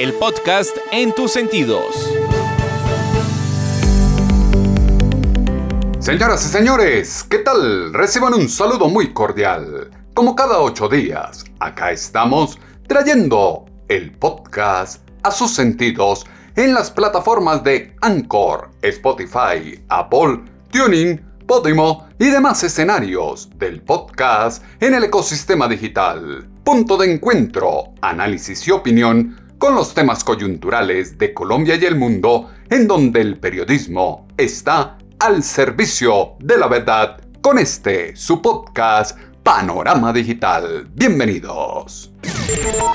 el 0.00 0.14
podcast 0.14 0.74
en 0.92 1.12
tus 1.12 1.30
sentidos. 1.30 1.84
Señoras 5.98 6.42
y 6.46 6.48
señores, 6.48 7.22
¿qué 7.28 7.40
tal? 7.40 7.92
Reciban 7.92 8.32
un 8.32 8.48
saludo 8.48 8.88
muy 8.88 9.12
cordial. 9.12 9.90
Como 10.14 10.34
cada 10.34 10.58
ocho 10.60 10.88
días, 10.88 11.44
acá 11.58 11.92
estamos 11.92 12.58
trayendo 12.88 13.66
el 13.88 14.12
podcast 14.12 15.06
a 15.22 15.30
sus 15.30 15.50
sentidos 15.50 16.24
en 16.56 16.72
las 16.72 16.90
plataformas 16.90 17.62
de 17.62 17.94
Anchor, 18.00 18.70
Spotify, 18.80 19.84
Apple, 19.90 20.40
Tuning, 20.72 21.20
Podimo 21.46 22.08
y 22.18 22.30
demás 22.30 22.64
escenarios 22.64 23.50
del 23.58 23.82
podcast 23.82 24.64
en 24.80 24.94
el 24.94 25.04
ecosistema 25.04 25.68
digital. 25.68 26.48
Punto 26.64 26.96
de 26.96 27.12
encuentro, 27.12 27.92
análisis 28.00 28.66
y 28.66 28.70
opinión 28.70 29.39
con 29.60 29.74
los 29.74 29.92
temas 29.92 30.24
coyunturales 30.24 31.18
de 31.18 31.34
Colombia 31.34 31.76
y 31.76 31.84
el 31.84 31.94
mundo 31.94 32.50
en 32.70 32.88
donde 32.88 33.20
el 33.20 33.38
periodismo 33.38 34.26
está 34.38 34.96
al 35.18 35.42
servicio 35.42 36.32
de 36.38 36.56
la 36.56 36.66
verdad 36.66 37.20
con 37.42 37.58
este, 37.58 38.16
su 38.16 38.40
podcast 38.40 39.18
Panorama 39.42 40.14
Digital. 40.14 40.88
Bienvenidos. 40.94 42.10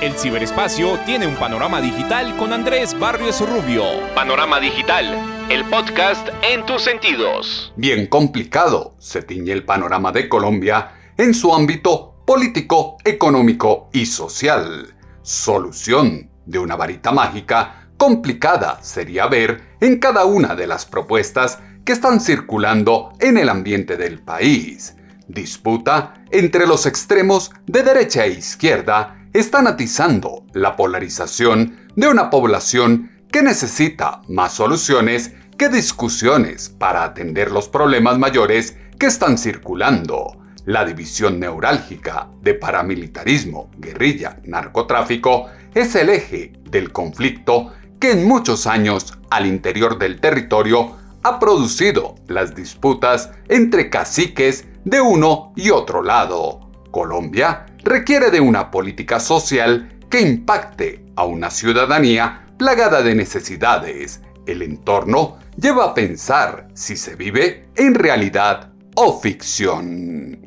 El 0.02 0.14
ciberespacio 0.14 0.98
tiene 1.06 1.28
un 1.28 1.36
panorama 1.36 1.80
digital 1.81 2.36
con 2.36 2.52
Andrés 2.52 3.00
Barrios 3.00 3.47
Rubio. 3.47 3.84
Panorama 4.16 4.59
Digital, 4.59 5.06
el 5.50 5.66
podcast 5.66 6.30
en 6.42 6.66
tus 6.66 6.81
sentidos. 6.81 7.73
Bien 7.75 8.08
complicado 8.08 8.95
se 8.97 9.22
tiñe 9.22 9.52
el 9.52 9.66
panorama 9.66 10.12
de 10.12 10.28
Colombia 10.28 11.14
en 11.16 11.36
su 11.36 11.53
ámbito 11.53 12.23
político, 12.25 12.97
económico 13.03 13.88
y 13.94 14.08
social. 14.08 14.95
Solución 15.22 16.34
de 16.46 16.60
una 16.60 16.76
varita 16.76 17.12
mágica 17.12 17.88
complicada 17.98 18.80
sería 18.82 19.28
ver 19.28 19.76
en 19.80 20.00
cada 20.00 20.26
una 20.26 20.56
de 20.56 20.68
las 20.68 20.86
propuestas 20.86 21.60
que 21.84 21.94
están 21.94 22.20
circulando 22.20 23.14
en 23.20 23.38
el 23.38 23.50
ambiente 23.50 23.96
del 23.96 24.20
país. 24.20 24.96
Disputa 25.28 26.14
entre 26.32 26.68
los 26.68 26.86
extremos 26.86 27.52
de 27.66 27.84
derecha 27.84 28.26
e 28.26 28.32
izquierda 28.32 29.28
están 29.34 29.68
atizando 29.68 30.46
la 30.54 30.76
polarización 30.76 31.78
de 31.96 32.08
una 32.08 32.30
población 32.30 33.12
que 33.32 33.42
necesita 33.42 34.22
más 34.28 34.54
soluciones 34.54 35.34
que 35.58 35.70
discusiones 35.70 36.70
para 36.70 37.04
atender 37.04 37.52
los 37.52 37.70
problemas 37.70 38.18
mayores 38.18 38.78
que 39.00 39.08
están 39.08 39.38
circulando. 39.38 40.38
La 40.66 40.84
división 40.84 41.40
neurálgica 41.40 42.30
de 42.42 42.56
paramilitarismo, 42.56 43.70
guerrilla, 43.78 44.38
narcotráfico 44.46 45.48
es 45.76 45.94
el 45.95 46.09
eje 46.09 46.54
del 46.64 46.92
conflicto 46.92 47.73
que 48.00 48.12
en 48.12 48.28
muchos 48.28 48.66
años 48.66 49.14
al 49.30 49.45
interior 49.45 50.00
del 50.00 50.20
territorio 50.20 50.95
ha 51.22 51.38
producido 51.40 52.16
las 52.28 52.56
disputas 52.56 53.30
entre 53.50 53.90
caciques 53.90 54.66
de 54.86 55.02
uno 55.02 55.53
y 55.56 55.69
otro 55.72 56.02
lado. 56.02 56.72
Colombia 56.91 57.66
requiere 57.84 58.31
de 58.31 58.40
una 58.40 58.72
política 58.72 59.19
social 59.19 60.00
que 60.09 60.22
impacte 60.22 61.06
a 61.16 61.25
una 61.25 61.52
ciudadanía 61.52 62.47
plagada 62.57 63.02
de 63.02 63.16
necesidades. 63.16 64.22
El 64.46 64.62
entorno 64.62 65.40
lleva 65.57 65.86
a 65.86 65.94
pensar 65.94 66.69
si 66.74 66.96
se 66.96 67.16
vive 67.16 67.68
en 67.75 67.96
realidad 67.96 68.72
o 68.96 69.19
ficción. 69.19 70.40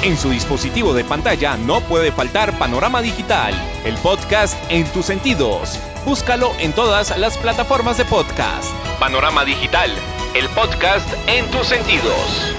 En 0.00 0.16
su 0.16 0.30
dispositivo 0.30 0.94
de 0.94 1.02
pantalla 1.02 1.56
no 1.56 1.80
puede 1.80 2.12
faltar 2.12 2.56
Panorama 2.56 3.02
Digital, 3.02 3.52
el 3.84 3.96
podcast 3.96 4.56
en 4.70 4.86
tus 4.92 5.06
sentidos. 5.06 5.76
Búscalo 6.06 6.52
en 6.60 6.72
todas 6.72 7.18
las 7.18 7.36
plataformas 7.36 7.98
de 7.98 8.04
podcast. 8.04 8.72
Panorama 9.00 9.44
Digital, 9.44 9.90
el 10.36 10.48
podcast 10.50 11.08
en 11.26 11.50
tus 11.50 11.66
sentidos. 11.66 12.54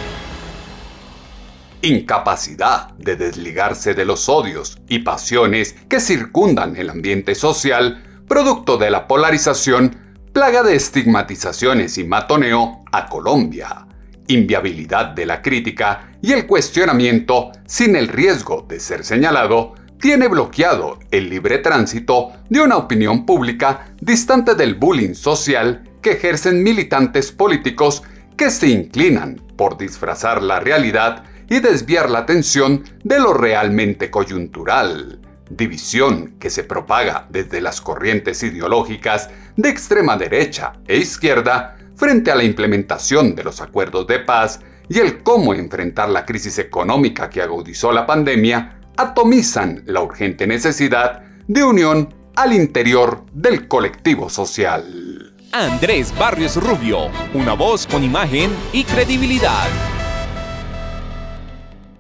Incapacidad 1.82 2.90
de 2.98 3.16
desligarse 3.16 3.94
de 3.94 4.04
los 4.04 4.28
odios 4.28 4.78
y 4.90 5.00
pasiones 5.00 5.78
que 5.88 6.02
circundan 6.02 6.76
el 6.76 6.90
ambiente 6.90 7.36
social, 7.36 8.04
producto 8.28 8.78
de 8.78 8.92
la 8.92 9.08
polarización, 9.08 9.96
plaga 10.34 10.62
de 10.62 10.76
estigmatizaciones 10.76 11.98
y 11.98 12.04
matoneo 12.04 12.84
a 12.92 13.06
Colombia 13.06 13.86
inviabilidad 14.30 15.08
de 15.08 15.26
la 15.26 15.42
crítica 15.42 16.09
y 16.22 16.34
el 16.34 16.48
cuestionamiento 16.48 17.52
sin 17.66 17.96
el 17.96 18.08
riesgo 18.08 18.66
de 18.68 18.80
ser 18.80 19.04
señalado, 19.04 19.76
tiene 20.00 20.28
bloqueado 20.28 21.00
el 21.12 21.30
libre 21.30 21.58
tránsito 21.58 22.32
de 22.50 22.62
una 22.62 22.78
opinión 22.78 23.26
pública 23.26 23.94
distante 24.00 24.56
del 24.56 24.76
bullying 24.76 25.14
social 25.14 25.84
que 26.02 26.12
ejercen 26.12 26.64
militantes 26.64 27.32
políticos 27.32 28.04
que 28.38 28.50
se 28.50 28.70
inclinan 28.70 29.42
por 29.58 29.78
disfrazar 29.78 30.42
la 30.42 30.62
realidad 30.62 31.26
y 31.50 31.60
desviar 31.60 32.10
la 32.10 32.20
atención 32.20 32.84
de 33.04 33.20
lo 33.20 33.34
realmente 33.34 34.10
coyuntural. 34.10 35.20
División 35.50 36.36
que 36.40 36.50
se 36.50 36.64
propaga 36.64 37.28
desde 37.30 37.60
las 37.60 37.82
corrientes 37.82 38.42
ideológicas 38.44 39.30
de 39.58 39.68
extrema 39.68 40.16
derecha 40.16 40.74
e 40.88 40.98
izquierda 40.98 41.76
frente 41.96 42.32
a 42.32 42.36
la 42.36 42.44
implementación 42.44 43.36
de 43.36 43.44
los 43.44 43.60
acuerdos 43.60 44.08
de 44.08 44.20
paz 44.20 44.62
y 44.90 45.00
el 45.00 45.22
cómo 45.24 45.54
enfrentar 45.54 46.10
la 46.10 46.26
crisis 46.26 46.58
económica 46.58 47.30
que 47.30 47.42
agudizó 47.42 47.92
la 47.92 48.06
pandemia, 48.06 48.80
atomizan 48.98 49.84
la 49.86 50.02
urgente 50.02 50.48
necesidad 50.48 51.22
de 51.48 51.64
unión 51.64 52.14
al 52.36 52.54
interior 52.54 53.24
del 53.32 53.68
colectivo 53.68 54.30
social. 54.30 55.34
Andrés 55.52 56.14
Barrios 56.18 56.56
Rubio, 56.56 57.10
una 57.34 57.54
voz 57.54 57.88
con 57.88 58.04
imagen 58.04 58.52
y 58.74 58.84
credibilidad. 58.84 59.68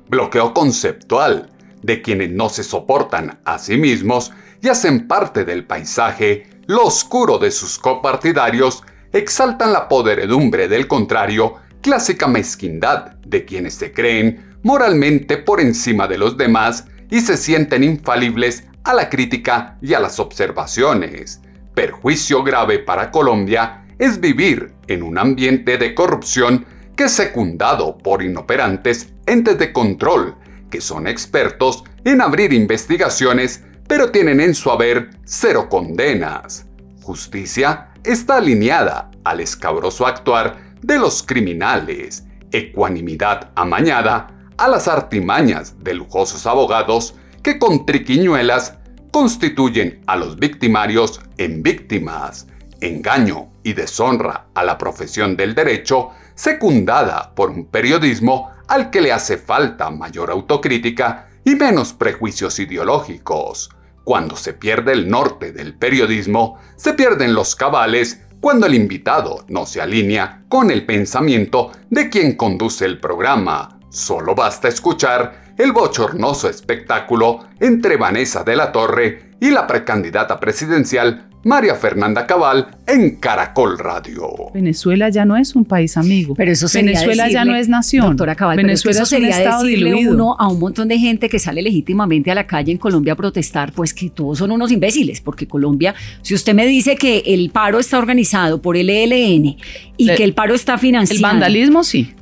Bloqueo 0.08 0.54
conceptual 0.54 1.50
de 1.82 2.02
quienes 2.02 2.32
no 2.32 2.50
se 2.50 2.64
soportan 2.64 3.40
a 3.46 3.60
sí 3.60 3.78
mismos 3.78 4.32
y 4.62 4.68
hacen 4.68 5.08
parte 5.08 5.46
del 5.46 5.66
paisaje, 5.66 6.48
lo 6.68 6.86
oscuro 6.86 7.38
de 7.38 7.52
sus 7.52 7.80
copartidarios 7.80 8.84
exaltan 9.12 9.74
la 9.74 9.88
poderedumbre 9.88 10.68
del 10.68 10.88
contrario, 10.88 11.56
clásica 11.81 12.28
mezquindad 12.28 13.13
de 13.25 13.45
quienes 13.45 13.75
se 13.75 13.91
creen 13.91 14.57
moralmente 14.63 15.38
por 15.38 15.62
encima 15.62 16.07
de 16.07 16.17
los 16.17 16.38
demás 16.38 16.85
y 17.09 17.22
se 17.22 17.38
sienten 17.38 17.84
infalibles 17.84 18.66
a 18.84 18.94
la 18.94 19.09
crítica 19.09 19.78
y 19.81 19.94
a 19.94 20.00
las 20.00 20.19
observaciones. 20.19 21.41
Perjuicio 21.73 22.44
grave 22.44 22.79
para 22.79 23.12
Colombia 23.12 23.85
es 23.97 24.19
vivir 24.19 24.73
en 24.88 25.03
un 25.03 25.17
ambiente 25.17 25.78
de 25.78 25.94
corrupción 25.94 26.66
que 26.95 27.06
es 27.06 27.12
secundado 27.12 27.97
por 27.97 28.22
inoperantes 28.23 29.13
entes 29.25 29.57
de 29.57 29.72
control 29.72 30.35
que 30.69 30.81
son 30.81 31.07
expertos 31.07 31.84
en 32.03 32.22
abrir 32.22 32.53
investigaciones 32.53 33.63
pero 33.88 34.11
tienen 34.11 34.40
en 34.40 34.53
su 34.53 34.70
haber 34.70 35.09
cero 35.25 35.67
condenas. 35.67 36.67
Justicia 37.02 37.90
está 38.03 38.37
alineada 38.37 39.09
al 39.23 39.40
escabroso 39.40 40.05
actuar 40.05 40.69
de 40.81 40.97
los 40.97 41.23
criminales, 41.23 42.23
ecuanimidad 42.52 43.52
amañada 43.55 44.52
a 44.58 44.67
las 44.67 44.87
artimañas 44.87 45.76
de 45.84 45.93
lujosos 45.93 46.46
abogados 46.46 47.16
que 47.43 47.59
con 47.59 47.85
triquiñuelas 47.85 48.76
constituyen 49.11 50.02
a 50.08 50.16
los 50.16 50.37
victimarios 50.37 51.22
en 51.37 51.64
víctimas, 51.64 52.47
engaño 52.81 53.49
y 53.64 53.73
deshonra 53.73 54.47
a 54.53 54.64
la 54.64 54.78
profesión 54.78 55.35
del 55.35 55.55
derecho, 55.55 56.09
secundada 56.35 57.34
por 57.35 57.49
un 57.49 57.66
periodismo 57.66 58.52
al 58.67 58.90
que 58.90 59.02
le 59.02 59.11
hace 59.11 59.37
falta 59.37 59.90
mayor 59.90 60.32
autocrítica 60.32 61.29
y 61.43 61.55
menos 61.55 61.93
prejuicios 61.93 62.59
ideológicos, 62.59 63.70
cuando 64.03 64.35
se 64.35 64.53
pierde 64.53 64.93
el 64.93 65.09
norte 65.09 65.52
del 65.52 65.75
periodismo, 65.75 66.58
se 66.75 66.93
pierden 66.93 67.34
los 67.34 67.55
cabales 67.55 68.22
cuando 68.40 68.66
el 68.66 68.74
invitado 68.74 69.46
no 69.47 69.66
se 69.66 69.82
alinea 69.82 70.44
con 70.47 70.72
el 70.72 70.86
pensamiento 70.86 71.72
de 71.90 72.09
quien 72.09 72.36
conduce 72.36 72.86
el 72.86 73.00
programa. 73.00 73.80
Solo 73.90 74.36
basta 74.36 74.68
escuchar 74.68 75.53
el 75.58 75.72
bochornoso 75.72 76.47
espectáculo 76.47 77.46
entre 77.59 77.97
Vanessa 77.97 78.44
de 78.44 78.56
la 78.56 78.72
Torre 78.72 79.32
y 79.41 79.52
la 79.52 79.68
precandidata 79.68 80.40
presidencial 80.40 81.28
María 81.44 81.74
Fernanda 81.76 82.28
Cabal 82.28 82.68
en 82.86 83.16
Caracol 83.16 83.80
Radio. 83.80 84.28
Venezuela 84.53 85.08
ya 85.08 85.24
no 85.24 85.38
es 85.38 85.56
un 85.56 85.64
país 85.64 85.96
amigo. 85.96 86.36
Pero 86.36 86.52
eso 86.52 86.68
sería 86.68 86.91
Venezuela 86.91 87.30
ya 87.30 87.46
no 87.46 87.56
es 87.56 87.70
nación. 87.70 88.08
Doctora 88.08 88.36
Cabal, 88.36 88.58
Venezuela 88.58 88.91
pero 88.97 89.03
es, 89.03 89.09
que 89.09 89.16
eso 89.16 89.16
es 89.16 89.22
un 89.22 89.30
sería 89.32 89.44
estado 89.46 89.64
decirle 89.64 89.86
diluido. 89.91 90.14
uno 90.16 90.36
a 90.38 90.50
un 90.50 90.59
montón 90.59 90.90
de 90.90 91.00
gente 91.00 91.30
que 91.30 91.40
sale 91.40 91.62
legítimamente 91.62 92.30
a 92.30 92.36
la 92.36 92.46
calle 92.46 92.74
en 92.74 92.78
Colombia 92.78 93.14
a 93.14 93.16
protestar, 93.16 93.72
pues 93.72 93.94
que 93.94 94.09
todos 94.09 94.38
son 94.40 94.52
unos 94.52 94.70
imbéciles, 94.70 95.22
porque 95.22 95.47
Colombia, 95.47 95.96
si 96.24 96.34
usted 96.34 96.53
me 96.53 96.66
dice 96.68 96.97
que 96.97 97.24
el 97.26 97.52
paro 97.52 97.80
está 97.80 97.97
organizado 98.00 98.62
por 98.62 98.76
el 98.76 98.90
ELN 98.90 99.56
y 99.96 100.06
Le- 100.06 100.16
que 100.16 100.26
el 100.26 100.34
paro 100.34 100.53
está 100.53 100.78
financiado. 100.78 101.16
El 101.16 101.22
vandalismo 101.24 101.84
sí. 101.85 102.14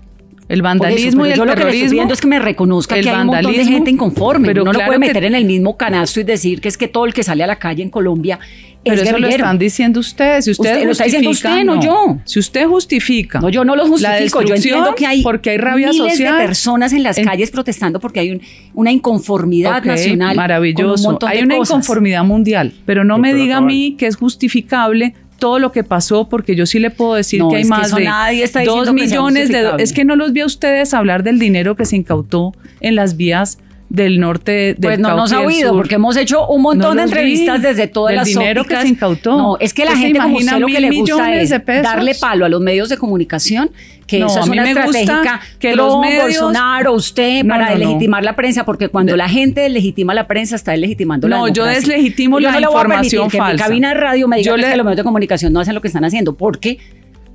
El 0.48 0.60
eso, 0.60 0.64
vandalismo 0.64 1.26
y 1.26 1.32
el 1.32 1.36
yo 1.38 1.44
lo 1.44 1.56
que 1.56 1.64
le 1.66 1.72
estoy 1.72 1.90
pidiendo 1.90 2.14
es 2.14 2.22
que 2.22 2.28
me 2.28 2.40
reconozca 2.40 2.96
el 2.96 3.04
que 3.04 3.10
hay 3.10 3.20
un 3.20 3.26
montón 3.28 3.52
de 3.52 3.66
gente 3.66 3.92
inconforme. 3.92 4.48
pero 4.48 4.62
Uno 4.62 4.72
no 4.72 4.78
claro 4.78 4.90
puede 4.94 5.02
que- 5.02 5.08
meter 5.08 5.24
en 5.26 5.36
el 5.36 5.44
mismo 5.44 5.76
canasto 5.76 6.22
y 6.22 6.24
decir 6.24 6.62
que 6.62 6.70
es 6.70 6.78
que 6.78 6.88
todo 6.88 7.06
el 7.06 7.14
que 7.14 7.22
sale 7.24 7.44
a 7.44 7.48
la 7.48 7.58
calle 7.58 7.84
en 7.84 7.90
Colombia 7.90 8.40
Pero 8.90 9.02
es 9.02 9.08
eso 9.10 9.18
lo 9.20 9.28
están 9.28 9.58
diciendo 9.58 10.00
ustedes. 10.00 10.46
Si 10.46 10.52
ustedes 10.52 10.76
Usted- 10.76 10.86
lo 10.86 10.92
está 10.92 11.04
diciendo 11.06 11.30
usted, 11.30 11.64
no 11.64 11.82
yo. 11.82 12.18
Si 12.26 12.40
usted 12.40 12.66
justifica. 12.68 13.40
No, 13.40 13.50
yo 13.50 13.64
no 13.66 13.76
lo 13.76 13.84
la 13.84 13.90
justifico. 13.90 14.42
Yo 14.42 14.56
entiendo 14.56 14.96
que 14.96 15.06
hay, 15.06 15.22
porque 15.24 15.52
hay 15.52 15.58
rabia 15.58 15.90
miles 15.92 16.14
social. 16.14 16.38
de 16.38 16.44
personas 16.46 16.94
en 16.94 17.04
las 17.04 17.18
En- 17.18 17.26
calles 17.26 17.52
protestando 17.52 18.00
porque 18.00 18.20
hay 18.20 18.32
un- 18.32 18.42
una 18.74 18.92
inconformidad 18.92 19.84
nacional. 19.84 20.30
con 20.30 20.32
un 20.32 20.38
Maravilloso. 20.38 21.04
montón 21.10 21.30
Hay 21.30 21.38
de 21.40 21.44
una 21.44 21.58
cosas. 21.58 21.72
inconformidad 21.76 22.24
mundial, 22.24 22.74
pero 22.86 23.04
no 23.04 23.18
me 23.18 23.34
diga 23.34 23.58
a 23.58 23.62
mí 23.62 23.96
que 23.98 24.08
es 24.08 24.16
justificable 24.16 25.14
todo 25.40 25.60
lo 25.60 25.72
que 25.72 25.84
pasó, 25.84 26.28
porque 26.30 26.56
yo 26.56 26.66
sí 26.66 26.80
le 26.80 26.90
puedo 26.90 27.14
decir 27.14 27.40
No, 27.40 27.50
que 27.50 27.58
hay 27.58 27.62
es 27.62 27.68
que 27.68 27.70
más 27.70 27.88
eso 27.88 27.98
de 27.98 28.06
nadie 28.06 28.44
está 28.44 28.64
dos 28.64 28.88
que 28.88 28.94
millones 28.94 29.50
de... 29.50 29.72
Es 29.78 29.94
que 29.94 30.04
no 30.04 30.16
los 30.16 30.34
vi 30.34 30.42
a 30.42 30.46
ustedes 30.48 30.96
hablar 30.96 31.22
del 31.24 31.38
dinero 31.38 31.76
que 31.76 31.86
se 31.86 31.96
incautó 31.96 32.54
en 32.82 32.96
las 32.96 33.18
vías 33.18 33.60
del 33.90 34.20
norte 34.20 34.52
del 34.52 34.76
Pues 34.82 35.00
no 35.00 35.16
nos 35.16 35.32
Cauca 35.32 35.42
y 35.42 35.44
ha 35.44 35.48
oído, 35.48 35.74
porque 35.74 35.96
hemos 35.96 36.18
hecho 36.18 36.46
un 36.48 36.58
No 36.58 36.64
montón 36.64 36.98
de 36.98 37.04
los 37.04 37.12
vi. 37.12 37.18
entrevistas 37.18 37.62
desde 37.62 37.88
todas 37.88 38.10
Del 38.12 38.16
las 38.18 38.28
dinero 38.28 38.62
ópticas. 38.62 38.82
que 38.84 38.88
se 38.88 38.94
incautó. 38.94 39.38
No, 39.38 39.58
es 39.60 39.74
que 39.74 39.86
la 39.86 39.92
¿Usted 39.92 40.02
se 40.02 40.06
gente 40.08 40.20
como 40.20 40.38
usted 40.38 40.58
lo 40.60 40.68
que 40.68 40.80
le 40.82 40.90
gusta 40.92 41.34
es 41.42 41.50
darle 41.84 42.14
palo 42.16 42.46
a 42.46 42.50
los 42.50 42.60
medios 42.62 42.90
de 42.90 42.98
comunicación, 42.98 43.72
que 44.06 44.20
No, 44.20 44.28
eso 44.28 44.40
a 44.40 44.44
es 44.44 44.48
una 44.50 44.64
estratégica 44.70 45.42
que 45.60 45.72
Trump, 45.74 45.88
los 45.90 46.00
medios- 46.02 46.24
Bolsonaro, 46.24 46.94
usted, 46.94 47.44
No, 47.44 47.50
para 47.50 47.66
no, 47.70 47.72
no. 47.74 47.78
legitimar 47.80 48.24
la 48.24 48.36
prensa, 48.36 48.66
porque 48.66 48.90
cuando 48.90 49.14
De- 49.14 49.18
la 49.18 49.30
gente 49.30 49.68
legitima 49.70 50.14
la 50.14 50.28
prensa, 50.28 50.56
está 50.58 50.76
legitimando 50.76 51.28
la 51.28 51.38
No, 51.38 51.48
yo 51.48 51.64
democracia. 51.64 51.80
deslegitimo 51.94 52.40
Yo 52.40 52.52
la 52.52 52.60
no 52.60 52.68
información 52.72 53.30
que 53.30 53.38
en 53.38 53.44
mi 53.44 53.48
falsa. 53.50 53.66
cabina 53.66 53.90
de 53.90 53.94
radio 53.96 54.28
me 54.28 54.38
diga 54.38 54.46
Yo 54.48 54.56
que, 54.56 54.62
es 54.62 54.68
le- 54.68 54.72
que 54.74 54.78
los 54.78 54.86
medios 54.86 54.98
de 54.98 55.04
comunicación 55.04 55.54
no 55.54 55.60
hacen 55.62 55.76
lo 55.76 55.82
que 55.82 55.88
están 55.88 56.04
haciendo, 56.04 56.36
porque... 56.36 56.78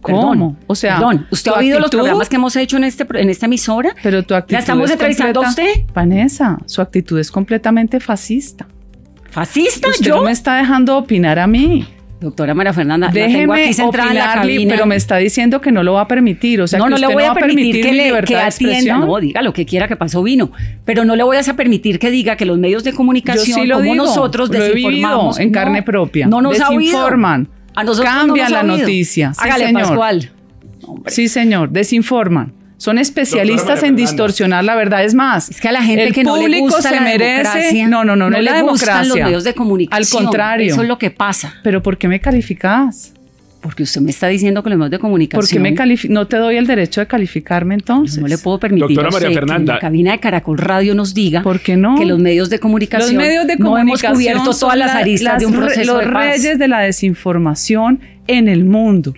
¿Cómo? 0.03 0.33
Perdón, 0.33 0.59
O 0.67 0.75
sea, 0.75 0.97
perdón, 0.97 1.27
¿usted 1.31 1.53
ha 1.53 1.59
oído 1.59 1.81
los 1.81 1.91
programas 1.91 2.29
que 2.29 2.37
hemos 2.37 2.55
hecho 2.57 2.77
en, 2.77 2.85
este, 2.85 3.07
en 3.15 3.31
esta 3.31 3.47
emisora? 3.47 3.95
Pero 4.03 4.23
tu 4.25 4.35
actitud 4.35 4.55
¿La 4.55 4.59
estamos 4.59 4.87
es 4.87 4.93
entrevistando 4.93 5.43
a 5.43 5.49
usted? 5.49 5.85
Vanessa, 5.95 6.59
su 6.67 6.83
actitud 6.83 7.19
es 7.19 7.31
completamente 7.31 8.01
fascista. 8.01 8.67
¿Fascista 9.31 9.89
Usted 9.89 10.07
yo? 10.07 10.17
no 10.17 10.25
me 10.25 10.33
está 10.33 10.57
dejando 10.57 10.99
opinar 10.99 11.39
a 11.39 11.47
mí. 11.47 11.87
Doctora 12.21 12.55
María 12.55 12.73
Fernanda, 12.73 13.09
Déjeme 13.13 13.65
aquí 13.65 14.15
la 14.15 14.35
cabina. 14.35 14.75
pero 14.75 14.87
me 14.87 14.95
está 14.95 15.17
diciendo 15.17 15.61
que 15.61 15.73
no 15.73 15.83
lo 15.83 15.95
va 15.95 16.03
a 16.03 16.09
permitir. 16.09 16.61
O 16.61 16.69
sea, 16.69 16.79
no, 16.79 16.85
que 16.85 16.91
no 16.93 16.99
le 16.99 17.07
voy 17.09 17.25
a 17.25 17.35
permitir 17.35 17.83
que, 17.83 17.93
le, 17.93 18.05
libertad 18.05 18.29
que 18.29 18.37
atienda. 18.37 18.99
No, 18.99 19.19
diga 19.19 19.43
lo 19.43 19.53
que 19.53 19.67
quiera 19.67 19.89
que 19.89 19.97
pasó 19.97 20.23
vino. 20.23 20.53
Pero 20.85 21.05
no 21.05 21.17
le 21.17 21.25
voy 21.25 21.37
a 21.37 21.43
permitir 21.57 21.99
que 21.99 22.11
diga 22.13 22.37
que 22.37 22.45
los 22.45 22.59
medios 22.59 22.85
de 22.85 22.93
Yo 22.93 22.97
comunicación, 22.97 23.61
sí 23.61 23.67
lo 23.67 23.77
como 23.77 23.93
digo, 23.93 23.97
nosotros 24.05 24.51
lo 24.51 24.55
he 24.55 24.73
vivido 24.73 24.91
desinformamos. 24.91 25.41
en 25.41 25.49
No, 25.49 25.53
carne 25.53 25.83
propia. 25.83 26.27
No 26.29 26.41
nos 26.41 26.61
ha 26.61 26.69
oído. 26.69 26.79
Desinforman. 26.79 27.49
A 27.75 27.85
nosotros 27.85 28.13
no 28.13 28.19
Cambian 28.21 28.51
nos 28.51 28.59
ha 28.59 28.63
la 28.65 28.73
oído. 28.73 28.87
noticia. 28.87 29.33
Sí, 29.35 29.41
Hágale, 29.43 29.67
señor. 29.67 29.83
Pascual. 29.83 30.31
Hombre. 30.83 31.13
Sí, 31.13 31.29
señor, 31.29 31.71
desinforman. 31.71 32.53
Son 32.77 32.99
especialistas 32.99 33.85
en 33.85 33.95
distorsionar 33.95 34.65
la 34.65 34.75
verdad. 34.75 35.05
Es 35.05 35.15
más, 35.15 35.49
Es 35.51 35.61
que 35.61 35.69
a 35.69 35.73
la 35.73 35.83
gente 35.85 36.03
el 36.05 36.13
que 36.13 36.25
no 36.25 36.37
le 36.49 36.59
gusta 36.59 36.83
se 36.83 36.91
la 36.97 37.01
merece. 37.01 37.43
democracia, 37.59 37.89
No, 37.89 38.05
no, 38.05 38.17
no, 38.17 38.29
no, 38.29 38.37
es 38.37 38.43
le 38.43 38.51
la 38.51 38.61
gustan 38.63 38.89
democracia. 38.89 39.09
los 39.09 39.25
medios 39.25 39.45
de 39.45 39.55
comunicación. 39.55 40.03
Al 40.03 40.25
contrario. 40.25 40.73
Eso 40.73 40.83
es 40.83 40.89
lo 40.89 40.99
que 40.99 41.11
pasa. 41.13 41.55
Pero 41.63 41.81
¿por 41.83 41.97
qué 41.97 42.09
me 42.09 42.21
calificas? 42.21 43.15
Porque 43.63 43.85
usted 43.85 44.01
me 44.01 44.11
está 44.11 44.27
diciendo 44.27 44.63
que 44.63 44.71
los 44.71 44.77
medios 44.79 44.91
de 44.91 44.99
¿Por 44.99 45.03
qué 45.03 45.09
comunicación. 45.09 45.63
me 45.63 45.75
no 46.09 46.27
te 46.27 46.37
doy 46.37 46.57
el 46.57 46.67
derecho 46.67 47.01
de 47.01 47.07
calificarme 47.07 47.75
entonces? 47.75 48.21
no 48.21 48.27
le 48.27 48.37
puedo 48.37 48.59
permitir 48.59 48.89
Doctora 48.89 49.11
María 49.11 49.29
que 49.29 49.35
en 49.35 49.39
Fernanda. 49.39 49.75
la 49.75 49.79
cabina 49.79 50.13
de 50.13 50.19
Caracol 50.19 50.59
Radio 50.59 50.95
nos 50.97 51.15
diga 51.15 51.43
¿Por 51.43 51.61
qué 51.61 51.77
no? 51.77 51.95
que 51.95 52.05
los 52.05 52.19
medios 52.19 52.51
de 52.51 52.59
comunicación, 52.59 53.15
Los 53.15 53.25
medios 53.25 53.47
de 53.47 53.55
no 53.57 53.67
hemos 53.79 53.79
comunicación 54.03 54.15
cubierto 54.15 54.51
todas 54.59 54.77
las 54.77 54.93
la- 54.95 55.01
aristas 55.01 55.39
de 55.39 55.47
un 55.47 55.53
re- 55.53 55.59
proceso 55.61 55.93
los 55.95 56.05
de 56.05 56.11
paz. 56.13 56.27
reyes 56.37 56.59
de 56.59 56.69
la 56.69 56.81
desinformación 56.81 58.01
en 58.27 58.49
el 58.49 58.65
mundo. 58.65 59.15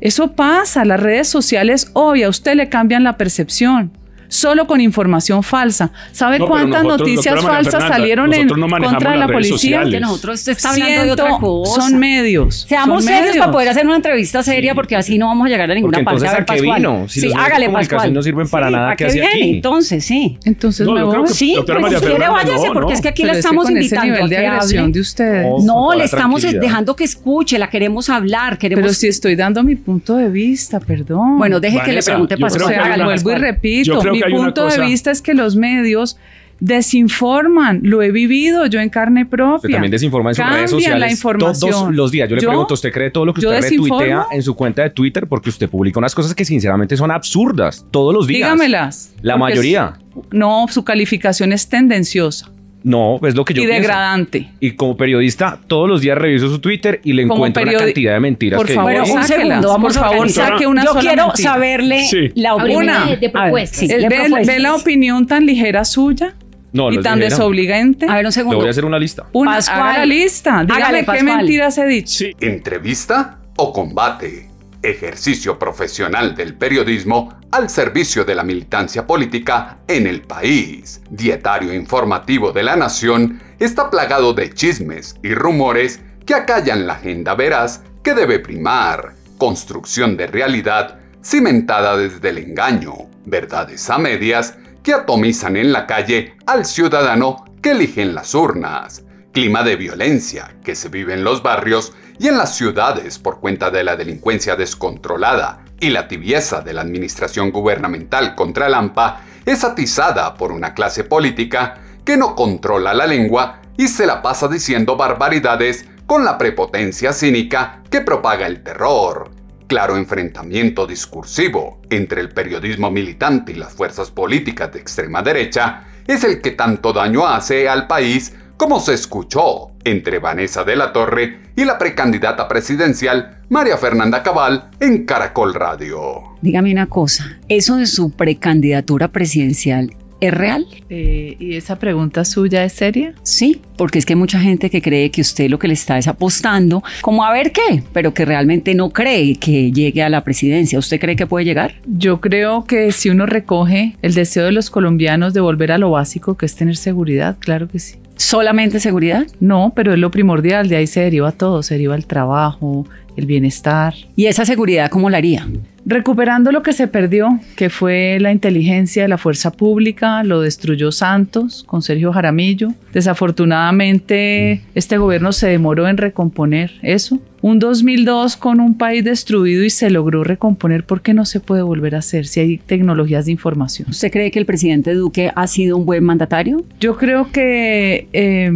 Eso 0.00 0.32
pasa, 0.32 0.84
las 0.84 1.00
redes 1.00 1.28
sociales 1.28 1.90
hoy 1.92 2.22
a 2.22 2.28
usted 2.30 2.54
le 2.54 2.68
cambian 2.68 3.04
la 3.04 3.16
percepción. 3.18 3.90
Solo 4.28 4.66
con 4.66 4.80
información 4.80 5.42
falsa. 5.42 5.90
¿Sabe 6.12 6.38
No, 6.38 6.46
cuántas 6.46 6.82
nosotros, 6.84 7.08
noticias 7.08 7.42
falsas 7.42 7.72
Fernanda, 7.72 7.96
salieron 7.96 8.34
en 8.34 8.46
no 8.46 8.68
contra 8.68 9.16
las 9.16 9.26
la 9.28 9.32
policía? 9.32 9.84
que 9.88 10.00
nosotros 10.00 10.46
está 10.46 10.70
hablando 10.70 10.92
de 10.94 11.04
Ciento- 11.04 11.12
otra 11.24 11.38
cosa. 11.38 11.80
Son 11.80 11.98
medios. 11.98 12.66
Seamos 12.68 13.04
son 13.04 13.12
serios 13.12 13.22
medios. 13.30 13.38
para 13.38 13.52
poder 13.52 13.68
hacer 13.70 13.86
una 13.86 13.96
entrevista 13.96 14.42
seria, 14.42 14.74
porque 14.74 14.96
así 14.96 15.16
no 15.18 15.26
vamos 15.28 15.46
a 15.46 15.48
llegar 15.48 15.70
a 15.70 15.74
ninguna 15.74 15.98
Porque 15.98 16.04
parte. 16.04 16.16
entonces, 16.26 16.32
ver, 16.32 16.42
¿a 16.42 16.44
qué 16.44 16.62
Pascual. 16.62 16.80
vino? 16.80 17.08
Si 17.08 17.20
sí, 17.20 17.28
de 17.28 17.34
hágale, 17.34 17.70
Pascual. 17.70 18.12
no 18.12 18.22
sirven 18.22 18.48
para 18.48 18.66
Sí, 18.66 18.72
nada, 18.72 18.84
¿para 18.86 18.96
¿qué 18.96 19.04
qué 19.04 19.08
hace 19.10 19.20
viene? 19.20 19.34
aquí? 19.34 19.50
Entonces, 19.56 20.04
sí. 20.04 20.38
Entonces 20.44 20.86
No, 20.86 20.92
me 20.92 21.02
voy. 21.04 21.22
que- 21.22 21.28
Sí, 21.34 21.54
pues, 21.66 21.94
si 21.94 22.06
quiere 22.06 22.28
váyase, 22.28 22.66
no, 22.66 22.72
porque 22.74 22.88
no. 22.92 22.94
es 22.94 23.00
que 23.00 23.08
aquí 23.08 23.22
Pero 23.22 23.32
la 23.32 23.38
estamos 23.38 23.70
invitando 23.70 24.12
nivel 24.12 24.28
de 24.28 24.36
a 24.36 24.40
que 24.40 24.46
agresión 24.46 24.92
de 24.92 25.00
ustedes. 25.00 25.46
Oh, 25.48 25.62
No, 25.64 25.94
le 25.94 26.04
estamos 26.04 26.42
dejando 26.42 26.94
que 26.94 27.04
escuche, 27.04 27.58
la 27.58 27.70
queremos 27.70 28.08
hablar, 28.10 28.58
queremos... 28.58 28.82
Pero 28.82 28.92
si 28.94 29.06
estoy 29.08 29.36
dando 29.36 29.62
mi 29.62 29.74
punto 29.76 30.16
de 30.16 30.28
vista, 30.28 30.80
perdón. 30.80 31.38
Bueno, 31.38 31.60
deje 31.60 31.80
que 31.82 31.92
le 31.92 32.02
pregunte 32.02 32.36
Pascual. 32.36 33.02
Vuelvo 33.22 33.30
y 33.32 33.34
repito, 33.34 34.00
mi 34.18 34.32
hay 34.32 34.32
punto 34.32 34.66
de 34.66 34.80
vista 34.80 35.10
es 35.10 35.22
que 35.22 35.34
los 35.34 35.56
medios 35.56 36.18
desinforman, 36.60 37.80
lo 37.84 38.02
he 38.02 38.10
vivido 38.10 38.66
yo 38.66 38.80
en 38.80 38.88
carne 38.88 39.24
propia. 39.26 39.56
Usted 39.56 39.70
también 39.70 39.90
desinforma 39.90 40.30
en 40.30 40.34
sus 40.34 40.42
Cambian 40.42 40.58
redes 40.58 40.70
sociales 40.70 41.00
la 41.00 41.10
información. 41.10 41.70
todos 41.70 41.94
los 41.94 42.10
días. 42.10 42.28
Yo 42.28 42.36
le 42.36 42.42
¿Yo? 42.42 42.48
pregunto, 42.48 42.74
¿usted 42.74 42.92
cree 42.92 43.10
todo 43.10 43.24
lo 43.24 43.34
que 43.34 43.40
¿Yo 43.40 43.50
usted 43.50 43.70
retuitea 43.70 44.26
en 44.32 44.42
su 44.42 44.54
cuenta 44.54 44.82
de 44.82 44.90
Twitter? 44.90 45.26
Porque 45.28 45.50
usted 45.50 45.68
publica 45.68 45.98
unas 45.98 46.14
cosas 46.14 46.34
que 46.34 46.44
sinceramente 46.44 46.96
son 46.96 47.10
absurdas 47.10 47.86
todos 47.90 48.12
los 48.12 48.26
días. 48.26 48.50
Dígamelas. 48.50 49.14
La 49.22 49.36
mayoría. 49.36 49.98
No, 50.30 50.66
su 50.68 50.84
calificación 50.84 51.52
es 51.52 51.68
tendenciosa 51.68 52.50
No, 52.84 53.18
es 53.26 53.34
lo 53.34 53.44
que 53.44 53.54
yo 53.54 53.62
y 53.62 53.66
pienso. 53.66 53.80
degradante. 53.82 54.50
Y 54.60 54.72
como 54.72 54.96
periodista, 54.96 55.58
todos 55.66 55.88
los 55.88 56.00
días 56.00 56.16
reviso 56.16 56.48
su 56.48 56.60
Twitter 56.60 57.00
y 57.04 57.12
le 57.12 57.22
Como 57.26 57.34
encuentro 57.46 57.62
una 57.64 57.72
cantidad 57.72 58.12
de 58.14 58.20
mentiras 58.20 58.56
Por 58.58 58.66
que 58.66 58.74
favor, 58.74 58.92
un 59.10 59.24
segundo, 59.24 59.68
vamos 59.68 59.96
Por 59.96 60.04
favor, 60.04 60.30
saque 60.30 60.66
una 60.66 60.84
Yo 60.84 60.90
sola 60.90 61.00
quiero 61.00 61.26
mentira. 61.26 61.50
saberle 61.52 62.04
Sí. 62.06 62.30
la 62.36 62.54
opinión. 62.54 62.82
Una. 62.84 63.06
De 63.06 63.16
ver, 63.16 63.32
propuestas. 63.32 63.78
sí, 63.80 63.86
de 63.88 64.08
¿Ve, 64.08 64.58
la 64.60 64.74
opinión 64.74 65.26
tan 65.26 65.44
ligera 65.44 65.84
suya 65.84 66.34
no, 66.72 66.92
y 66.92 67.00
tan 67.00 67.18
desobligante? 67.18 68.06
A 68.06 68.14
ver, 68.14 68.24
un 68.24 68.26
Le 68.26 68.32
segundo. 68.32 68.58
voy 68.58 68.66
a 68.68 68.70
hacer 68.70 68.84
una 68.84 68.98
lista. 68.98 69.26
Una, 69.32 69.52
Pascual. 69.54 69.80
haga 69.80 69.98
la 69.98 70.06
lista. 70.06 70.60
Dígame 70.64 70.82
Hágale, 70.84 71.04
qué 71.04 71.22
mentiras 71.24 71.78
he 71.78 71.86
dicho. 71.86 72.08
Sí, 72.18 72.32
¿Entrevista 72.40 73.38
o 73.56 73.72
combate? 73.72 74.47
Ejercicio 74.82 75.58
profesional 75.58 76.36
del 76.36 76.54
periodismo 76.54 77.40
al 77.50 77.68
servicio 77.68 78.24
de 78.24 78.36
la 78.36 78.44
militancia 78.44 79.06
política 79.06 79.78
en 79.88 80.06
el 80.06 80.22
país. 80.22 81.00
Dietario 81.10 81.74
informativo 81.74 82.52
de 82.52 82.62
la 82.62 82.76
nación 82.76 83.40
está 83.58 83.90
plagado 83.90 84.34
de 84.34 84.50
chismes 84.50 85.16
y 85.22 85.34
rumores 85.34 86.00
que 86.24 86.34
acallan 86.34 86.86
la 86.86 86.94
agenda 86.94 87.34
veraz 87.34 87.82
que 88.04 88.14
debe 88.14 88.38
primar. 88.38 89.14
Construcción 89.36 90.16
de 90.16 90.28
realidad 90.28 91.00
cimentada 91.24 91.96
desde 91.96 92.28
el 92.28 92.38
engaño. 92.38 92.94
Verdades 93.26 93.90
a 93.90 93.98
medias 93.98 94.54
que 94.84 94.94
atomizan 94.94 95.56
en 95.56 95.72
la 95.72 95.88
calle 95.88 96.36
al 96.46 96.64
ciudadano 96.64 97.44
que 97.60 97.72
eligen 97.72 98.14
las 98.14 98.32
urnas 98.34 99.02
clima 99.32 99.62
de 99.62 99.76
violencia 99.76 100.56
que 100.64 100.74
se 100.74 100.88
vive 100.88 101.14
en 101.14 101.24
los 101.24 101.42
barrios 101.42 101.92
y 102.18 102.28
en 102.28 102.38
las 102.38 102.56
ciudades 102.56 103.18
por 103.18 103.40
cuenta 103.40 103.70
de 103.70 103.84
la 103.84 103.96
delincuencia 103.96 104.56
descontrolada 104.56 105.64
y 105.80 105.90
la 105.90 106.08
tibieza 106.08 106.60
de 106.60 106.72
la 106.72 106.82
administración 106.82 107.50
gubernamental 107.50 108.34
contra 108.34 108.66
el 108.66 108.74
AMPA 108.74 109.20
es 109.44 109.64
atizada 109.64 110.34
por 110.34 110.52
una 110.52 110.74
clase 110.74 111.04
política 111.04 111.80
que 112.04 112.16
no 112.16 112.34
controla 112.34 112.94
la 112.94 113.06
lengua 113.06 113.60
y 113.76 113.88
se 113.88 114.06
la 114.06 114.22
pasa 114.22 114.48
diciendo 114.48 114.96
barbaridades 114.96 115.84
con 116.06 116.24
la 116.24 116.38
prepotencia 116.38 117.12
cínica 117.12 117.82
que 117.90 118.00
propaga 118.00 118.46
el 118.46 118.62
terror. 118.62 119.30
Claro 119.68 119.96
enfrentamiento 119.96 120.86
discursivo 120.86 121.80
entre 121.90 122.22
el 122.22 122.30
periodismo 122.30 122.90
militante 122.90 123.52
y 123.52 123.56
las 123.56 123.74
fuerzas 123.74 124.10
políticas 124.10 124.72
de 124.72 124.80
extrema 124.80 125.22
derecha 125.22 125.84
es 126.06 126.24
el 126.24 126.40
que 126.40 126.52
tanto 126.52 126.94
daño 126.94 127.26
hace 127.26 127.68
al 127.68 127.86
país 127.86 128.32
como 128.58 128.80
se 128.80 128.92
escuchó 128.92 129.70
entre 129.84 130.18
Vanessa 130.18 130.64
de 130.64 130.74
la 130.74 130.92
Torre 130.92 131.38
y 131.54 131.64
la 131.64 131.78
precandidata 131.78 132.48
presidencial 132.48 133.38
María 133.48 133.78
Fernanda 133.78 134.22
Cabal 134.24 134.70
en 134.80 135.06
Caracol 135.06 135.54
Radio. 135.54 136.34
Dígame 136.42 136.72
una 136.72 136.86
cosa, 136.86 137.38
¿eso 137.48 137.76
de 137.76 137.86
su 137.86 138.10
precandidatura 138.10 139.08
presidencial 139.08 139.92
es 140.20 140.34
real? 140.34 140.66
Eh, 140.90 141.36
¿Y 141.38 141.54
esa 141.54 141.78
pregunta 141.78 142.24
suya 142.24 142.64
es 142.64 142.72
seria? 142.72 143.14
Sí, 143.22 143.60
porque 143.76 144.00
es 144.00 144.06
que 144.06 144.14
hay 144.14 144.18
mucha 144.18 144.40
gente 144.40 144.70
que 144.70 144.82
cree 144.82 145.12
que 145.12 145.20
usted 145.20 145.48
lo 145.48 145.60
que 145.60 145.68
le 145.68 145.74
está 145.74 145.96
es 145.96 146.08
apostando, 146.08 146.82
como 147.00 147.24
a 147.24 147.32
ver 147.32 147.52
qué, 147.52 147.84
pero 147.92 148.12
que 148.12 148.24
realmente 148.24 148.74
no 148.74 148.90
cree 148.90 149.36
que 149.36 149.70
llegue 149.70 150.02
a 150.02 150.08
la 150.08 150.24
presidencia. 150.24 150.80
¿Usted 150.80 150.98
cree 150.98 151.14
que 151.14 151.28
puede 151.28 151.44
llegar? 151.44 151.76
Yo 151.86 152.20
creo 152.20 152.64
que 152.64 152.90
si 152.90 153.08
uno 153.08 153.24
recoge 153.24 153.96
el 154.02 154.14
deseo 154.14 154.46
de 154.46 154.52
los 154.52 154.68
colombianos 154.70 155.32
de 155.32 155.40
volver 155.40 155.70
a 155.70 155.78
lo 155.78 155.92
básico, 155.92 156.36
que 156.36 156.46
es 156.46 156.56
tener 156.56 156.76
seguridad, 156.76 157.36
claro 157.38 157.68
que 157.68 157.78
sí. 157.78 157.98
¿Solamente 158.18 158.80
seguridad? 158.80 159.26
No, 159.38 159.72
pero 159.74 159.92
es 159.92 159.98
lo 159.98 160.10
primordial, 160.10 160.68
de 160.68 160.76
ahí 160.76 160.88
se 160.88 161.00
deriva 161.00 161.30
todo, 161.30 161.62
se 161.62 161.74
deriva 161.74 161.94
el 161.94 162.04
trabajo, 162.04 162.84
el 163.16 163.26
bienestar. 163.26 163.94
¿Y 164.16 164.26
esa 164.26 164.44
seguridad 164.44 164.90
cómo 164.90 165.08
la 165.08 165.18
haría? 165.18 165.46
Recuperando 165.86 166.50
lo 166.50 166.62
que 166.64 166.72
se 166.72 166.88
perdió, 166.88 167.38
que 167.56 167.70
fue 167.70 168.18
la 168.20 168.32
inteligencia 168.32 169.02
de 169.02 169.08
la 169.08 169.18
fuerza 169.18 169.52
pública, 169.52 170.24
lo 170.24 170.40
destruyó 170.40 170.90
Santos 170.90 171.64
con 171.66 171.80
Sergio 171.80 172.12
Jaramillo. 172.12 172.74
Desafortunadamente, 172.92 174.62
este 174.74 174.98
gobierno 174.98 175.32
se 175.32 175.48
demoró 175.48 175.88
en 175.88 175.96
recomponer 175.96 176.72
eso. 176.82 177.20
Un 177.48 177.60
2002 177.60 178.36
con 178.36 178.60
un 178.60 178.76
país 178.76 179.02
destruido 179.02 179.64
y 179.64 179.70
se 179.70 179.88
logró 179.88 180.22
recomponer. 180.22 180.84
¿Por 180.84 181.00
qué 181.00 181.14
no 181.14 181.24
se 181.24 181.40
puede 181.40 181.62
volver 181.62 181.94
a 181.94 182.00
hacer 182.00 182.26
si 182.26 182.40
hay 182.40 182.58
tecnologías 182.58 183.24
de 183.24 183.32
información? 183.32 183.88
¿Usted 183.88 184.12
cree 184.12 184.30
que 184.30 184.38
el 184.38 184.44
presidente 184.44 184.92
Duque 184.92 185.32
ha 185.34 185.46
sido 185.46 185.78
un 185.78 185.86
buen 185.86 186.04
mandatario? 186.04 186.62
Yo 186.78 186.98
creo 186.98 187.32
que 187.32 188.06
eh, 188.12 188.52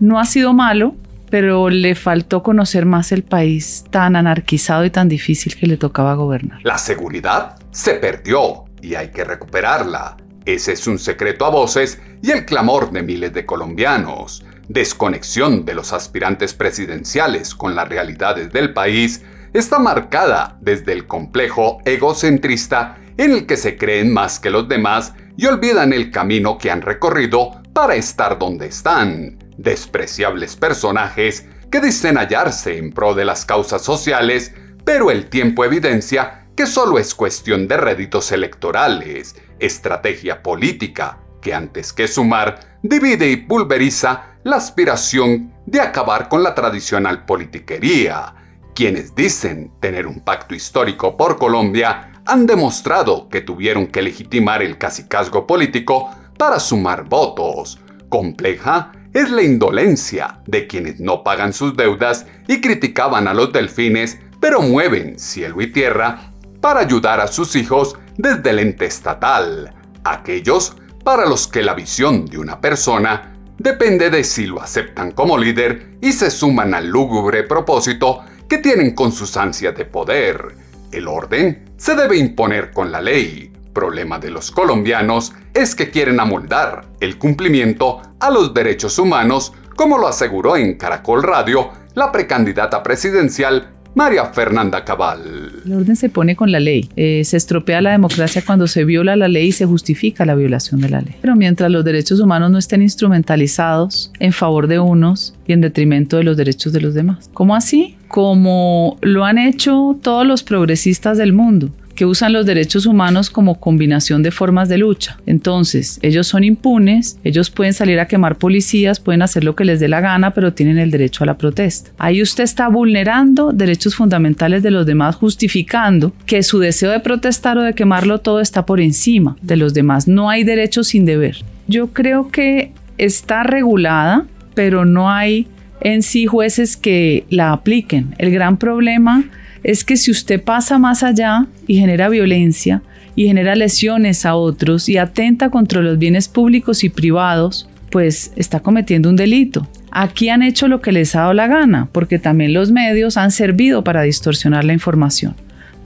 no 0.00 0.18
ha 0.18 0.24
sido 0.24 0.52
malo 0.54 0.96
pero 1.30 1.70
le 1.70 1.94
faltó 1.94 2.42
conocer 2.42 2.84
más 2.84 3.10
el 3.12 3.22
país 3.22 3.84
tan 3.90 4.16
anarquizado 4.16 4.84
y 4.84 4.90
tan 4.90 5.08
difícil 5.08 5.56
que 5.56 5.66
le 5.66 5.78
tocaba 5.78 6.12
gobernar. 6.14 6.58
La 6.62 6.76
seguridad 6.76 7.56
se 7.70 7.94
perdió 7.94 8.64
y 8.82 8.96
hay 8.96 9.12
que 9.12 9.24
recuperarla. 9.24 10.18
Ese 10.44 10.72
es 10.72 10.86
un 10.88 10.98
secreto 10.98 11.46
a 11.46 11.50
voces 11.50 12.00
y 12.20 12.32
el 12.32 12.44
clamor 12.44 12.90
de 12.90 13.02
miles 13.02 13.32
de 13.32 13.46
colombianos. 13.46 14.44
Desconexión 14.72 15.66
de 15.66 15.74
los 15.74 15.92
aspirantes 15.92 16.54
presidenciales 16.54 17.54
con 17.54 17.74
las 17.74 17.86
realidades 17.86 18.52
del 18.52 18.72
país 18.72 19.22
está 19.52 19.78
marcada 19.78 20.56
desde 20.62 20.94
el 20.94 21.06
complejo 21.06 21.82
egocentrista 21.84 22.96
en 23.18 23.32
el 23.32 23.44
que 23.44 23.58
se 23.58 23.76
creen 23.76 24.14
más 24.14 24.40
que 24.40 24.48
los 24.48 24.66
demás 24.70 25.12
y 25.36 25.44
olvidan 25.44 25.92
el 25.92 26.10
camino 26.10 26.56
que 26.56 26.70
han 26.70 26.80
recorrido 26.80 27.60
para 27.74 27.96
estar 27.96 28.38
donde 28.38 28.68
están. 28.68 29.36
Despreciables 29.58 30.56
personajes 30.56 31.44
que 31.70 31.82
dicen 31.82 32.16
hallarse 32.16 32.78
en 32.78 32.92
pro 32.92 33.14
de 33.14 33.26
las 33.26 33.44
causas 33.44 33.82
sociales, 33.82 34.54
pero 34.86 35.10
el 35.10 35.28
tiempo 35.28 35.66
evidencia 35.66 36.46
que 36.56 36.64
solo 36.64 36.98
es 36.98 37.14
cuestión 37.14 37.68
de 37.68 37.76
réditos 37.76 38.32
electorales, 38.32 39.36
estrategia 39.58 40.42
política, 40.42 41.18
que 41.42 41.52
antes 41.52 41.92
que 41.92 42.08
sumar, 42.08 42.78
divide 42.82 43.30
y 43.30 43.36
pulveriza 43.36 44.31
la 44.44 44.56
aspiración 44.56 45.52
de 45.66 45.80
acabar 45.80 46.28
con 46.28 46.42
la 46.42 46.54
tradicional 46.54 47.24
politiquería. 47.24 48.34
Quienes 48.74 49.14
dicen 49.14 49.72
tener 49.80 50.06
un 50.06 50.20
pacto 50.20 50.54
histórico 50.54 51.16
por 51.16 51.38
Colombia 51.38 52.12
han 52.24 52.46
demostrado 52.46 53.28
que 53.28 53.40
tuvieron 53.40 53.86
que 53.86 54.02
legitimar 54.02 54.62
el 54.62 54.78
cacicazgo 54.78 55.46
político 55.46 56.10
para 56.38 56.58
sumar 56.58 57.04
votos. 57.04 57.78
Compleja 58.08 58.92
es 59.12 59.30
la 59.30 59.42
indolencia 59.42 60.40
de 60.46 60.66
quienes 60.66 60.98
no 61.00 61.22
pagan 61.22 61.52
sus 61.52 61.76
deudas 61.76 62.26
y 62.48 62.60
criticaban 62.60 63.28
a 63.28 63.34
los 63.34 63.52
delfines, 63.52 64.18
pero 64.40 64.62
mueven 64.62 65.18
cielo 65.18 65.60
y 65.60 65.70
tierra 65.70 66.32
para 66.60 66.80
ayudar 66.80 67.20
a 67.20 67.28
sus 67.28 67.54
hijos 67.56 67.96
desde 68.16 68.50
el 68.50 68.60
ente 68.60 68.86
estatal, 68.86 69.74
aquellos 70.04 70.76
para 71.04 71.26
los 71.26 71.48
que 71.48 71.62
la 71.62 71.74
visión 71.74 72.26
de 72.26 72.38
una 72.38 72.60
persona 72.60 73.31
depende 73.62 74.10
de 74.10 74.24
si 74.24 74.46
lo 74.46 74.60
aceptan 74.60 75.12
como 75.12 75.38
líder 75.38 75.96
y 76.00 76.12
se 76.12 76.30
suman 76.30 76.74
al 76.74 76.88
lúgubre 76.88 77.44
propósito 77.44 78.20
que 78.48 78.58
tienen 78.58 78.94
con 78.94 79.12
sus 79.12 79.36
ansias 79.36 79.76
de 79.76 79.84
poder. 79.84 80.56
El 80.90 81.06
orden 81.06 81.72
se 81.76 81.94
debe 81.94 82.16
imponer 82.16 82.72
con 82.72 82.90
la 82.90 83.00
ley, 83.00 83.52
problema 83.72 84.18
de 84.18 84.30
los 84.30 84.50
colombianos 84.50 85.32
es 85.54 85.74
que 85.74 85.90
quieren 85.90 86.18
amoldar 86.18 86.86
el 87.00 87.18
cumplimiento 87.18 88.02
a 88.18 88.30
los 88.30 88.52
derechos 88.52 88.98
humanos, 88.98 89.52
como 89.76 89.96
lo 89.96 90.08
aseguró 90.08 90.56
en 90.56 90.76
Caracol 90.76 91.22
Radio 91.22 91.70
la 91.94 92.10
precandidata 92.10 92.82
presidencial 92.82 93.70
María 93.94 94.26
Fernanda 94.26 94.84
Cabal. 94.84 95.20
El 95.66 95.74
orden 95.74 95.96
se 95.96 96.08
pone 96.08 96.34
con 96.34 96.50
la 96.50 96.60
ley. 96.60 96.88
Eh, 96.96 97.22
se 97.24 97.36
estropea 97.36 97.82
la 97.82 97.92
democracia 97.92 98.42
cuando 98.44 98.66
se 98.66 98.84
viola 98.84 99.16
la 99.16 99.28
ley 99.28 99.48
y 99.48 99.52
se 99.52 99.66
justifica 99.66 100.24
la 100.24 100.34
violación 100.34 100.80
de 100.80 100.88
la 100.88 101.02
ley. 101.02 101.14
Pero 101.20 101.36
mientras 101.36 101.70
los 101.70 101.84
derechos 101.84 102.18
humanos 102.20 102.50
no 102.50 102.58
estén 102.58 102.80
instrumentalizados 102.80 104.10
en 104.18 104.32
favor 104.32 104.66
de 104.66 104.78
unos 104.78 105.34
y 105.46 105.52
en 105.52 105.60
detrimento 105.60 106.16
de 106.16 106.24
los 106.24 106.36
derechos 106.36 106.72
de 106.72 106.80
los 106.80 106.94
demás. 106.94 107.30
¿Cómo 107.34 107.54
así? 107.54 107.96
Como 108.08 108.98
lo 109.02 109.24
han 109.24 109.38
hecho 109.38 109.98
todos 110.02 110.26
los 110.26 110.42
progresistas 110.42 111.18
del 111.18 111.32
mundo 111.32 111.70
que 111.94 112.06
usan 112.06 112.32
los 112.32 112.46
derechos 112.46 112.86
humanos 112.86 113.30
como 113.30 113.60
combinación 113.60 114.22
de 114.22 114.30
formas 114.30 114.68
de 114.68 114.78
lucha. 114.78 115.18
Entonces, 115.26 115.98
ellos 116.02 116.26
son 116.26 116.44
impunes, 116.44 117.18
ellos 117.24 117.50
pueden 117.50 117.74
salir 117.74 118.00
a 118.00 118.06
quemar 118.06 118.36
policías, 118.36 119.00
pueden 119.00 119.22
hacer 119.22 119.44
lo 119.44 119.54
que 119.54 119.64
les 119.64 119.80
dé 119.80 119.88
la 119.88 120.00
gana, 120.00 120.32
pero 120.32 120.52
tienen 120.52 120.78
el 120.78 120.90
derecho 120.90 121.24
a 121.24 121.26
la 121.26 121.38
protesta. 121.38 121.90
Ahí 121.98 122.22
usted 122.22 122.44
está 122.44 122.68
vulnerando 122.68 123.52
derechos 123.52 123.94
fundamentales 123.94 124.62
de 124.62 124.70
los 124.70 124.86
demás, 124.86 125.16
justificando 125.16 126.12
que 126.26 126.42
su 126.42 126.58
deseo 126.58 126.90
de 126.90 127.00
protestar 127.00 127.58
o 127.58 127.62
de 127.62 127.74
quemarlo 127.74 128.18
todo 128.18 128.40
está 128.40 128.66
por 128.66 128.80
encima 128.80 129.36
de 129.42 129.56
los 129.56 129.74
demás. 129.74 130.08
No 130.08 130.30
hay 130.30 130.44
derecho 130.44 130.84
sin 130.84 131.04
deber. 131.04 131.38
Yo 131.68 131.88
creo 131.88 132.30
que 132.30 132.72
está 132.98 133.42
regulada, 133.42 134.26
pero 134.54 134.84
no 134.84 135.10
hay 135.10 135.46
en 135.84 136.02
sí 136.02 136.26
jueces 136.26 136.76
que 136.76 137.24
la 137.30 137.52
apliquen. 137.52 138.14
El 138.18 138.30
gran 138.30 138.56
problema 138.56 139.24
es 139.62 139.84
que 139.84 139.96
si 139.96 140.10
usted 140.10 140.42
pasa 140.42 140.78
más 140.78 141.02
allá 141.02 141.46
y 141.66 141.76
genera 141.76 142.08
violencia 142.08 142.82
y 143.14 143.26
genera 143.26 143.54
lesiones 143.54 144.24
a 144.24 144.34
otros 144.34 144.88
y 144.88 144.96
atenta 144.96 145.50
contra 145.50 145.82
los 145.82 145.98
bienes 145.98 146.28
públicos 146.28 146.82
y 146.84 146.88
privados, 146.88 147.68
pues 147.90 148.32
está 148.36 148.60
cometiendo 148.60 149.08
un 149.10 149.16
delito. 149.16 149.68
Aquí 149.90 150.30
han 150.30 150.42
hecho 150.42 150.68
lo 150.68 150.80
que 150.80 150.92
les 150.92 151.14
ha 151.14 151.20
dado 151.20 151.34
la 151.34 151.46
gana, 151.46 151.88
porque 151.92 152.18
también 152.18 152.54
los 152.54 152.72
medios 152.72 153.18
han 153.18 153.30
servido 153.30 153.84
para 153.84 154.02
distorsionar 154.02 154.64
la 154.64 154.72
información. 154.72 155.34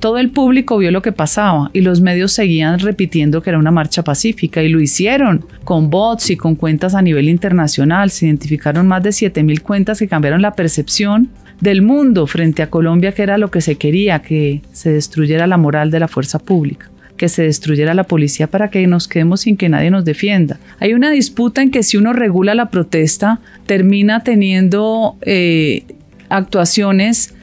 Todo 0.01 0.19
el 0.19 0.31
público 0.31 0.79
vio 0.79 0.91
lo 0.91 1.03
que 1.03 1.13
pasaba 1.13 1.71
y 1.73 1.81
los 1.81 2.01
medios 2.01 2.33
seguían 2.33 2.79
repitiendo 2.79 3.43
que 3.43 3.51
era 3.51 3.59
una 3.59 3.71
marcha 3.71 4.05
pacífica 4.05 4.63
y 4.63 4.69
lo 4.69 4.81
hicieron 4.81 5.45
con 5.65 5.89
bots 5.89 6.31
y 6.31 6.37
con 6.37 6.55
cuentas 6.55 6.95
a 6.95 7.03
nivel 7.03 7.29
internacional. 7.29 8.11
Se 8.11 8.27
identificaron 8.27 8.87
más 8.87 9.03
de 9.03 9.11
7.000 9.11 9.63
cuentas 9.63 9.99
que 9.99 10.09
cambiaron 10.09 10.43
la 10.43 10.53
percepción 10.53 11.31
del 11.61 11.81
mundo 11.81 12.27
frente 12.27 12.63
a 12.63 12.69
Colombia, 12.69 13.13
que 13.13 13.23
era 13.23 13.39
lo 13.39 13.51
que 13.51 13.63
se 13.63 13.77
quería, 13.77 14.21
que 14.21 14.61
se 14.73 14.93
destruyera 14.93 15.47
la 15.47 15.57
moral 15.57 15.91
de 15.91 16.01
la 16.01 16.09
fuerza 16.09 16.39
pública 16.39 16.91
que 17.17 17.29
se 17.31 17.45
destruyera 17.45 17.95
la 17.95 18.05
policía 18.05 18.47
para 18.47 18.69
que 18.69 18.87
nos 18.87 19.09
quedemos 19.09 19.41
sin 19.41 19.57
que 19.57 19.71
nadie 19.71 19.91
nos 19.91 20.05
defienda. 20.05 20.59
Hay 20.81 20.93
una 20.93 21.11
disputa 21.11 21.63
en 21.63 21.71
que 21.71 21.83
si 21.83 21.97
uno 21.97 22.13
regula 22.13 22.55
la 22.55 22.69
protesta, 22.69 23.41
termina 23.65 24.23
teniendo 24.23 25.17
eh, 25.23 25.85
actuaciones 26.29 27.35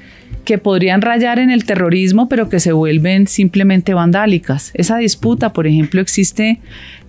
que 0.45 0.57
podrían 0.57 1.01
rayar 1.01 1.39
en 1.39 1.49
el 1.49 1.65
terrorismo, 1.65 2.27
pero 2.27 2.49
que 2.49 2.59
se 2.59 2.73
vuelven 2.73 3.27
simplemente 3.27 3.93
vandálicas. 3.93 4.71
Esa 4.73 4.97
disputa, 4.97 5.53
por 5.53 5.67
ejemplo, 5.67 6.01
existe 6.01 6.59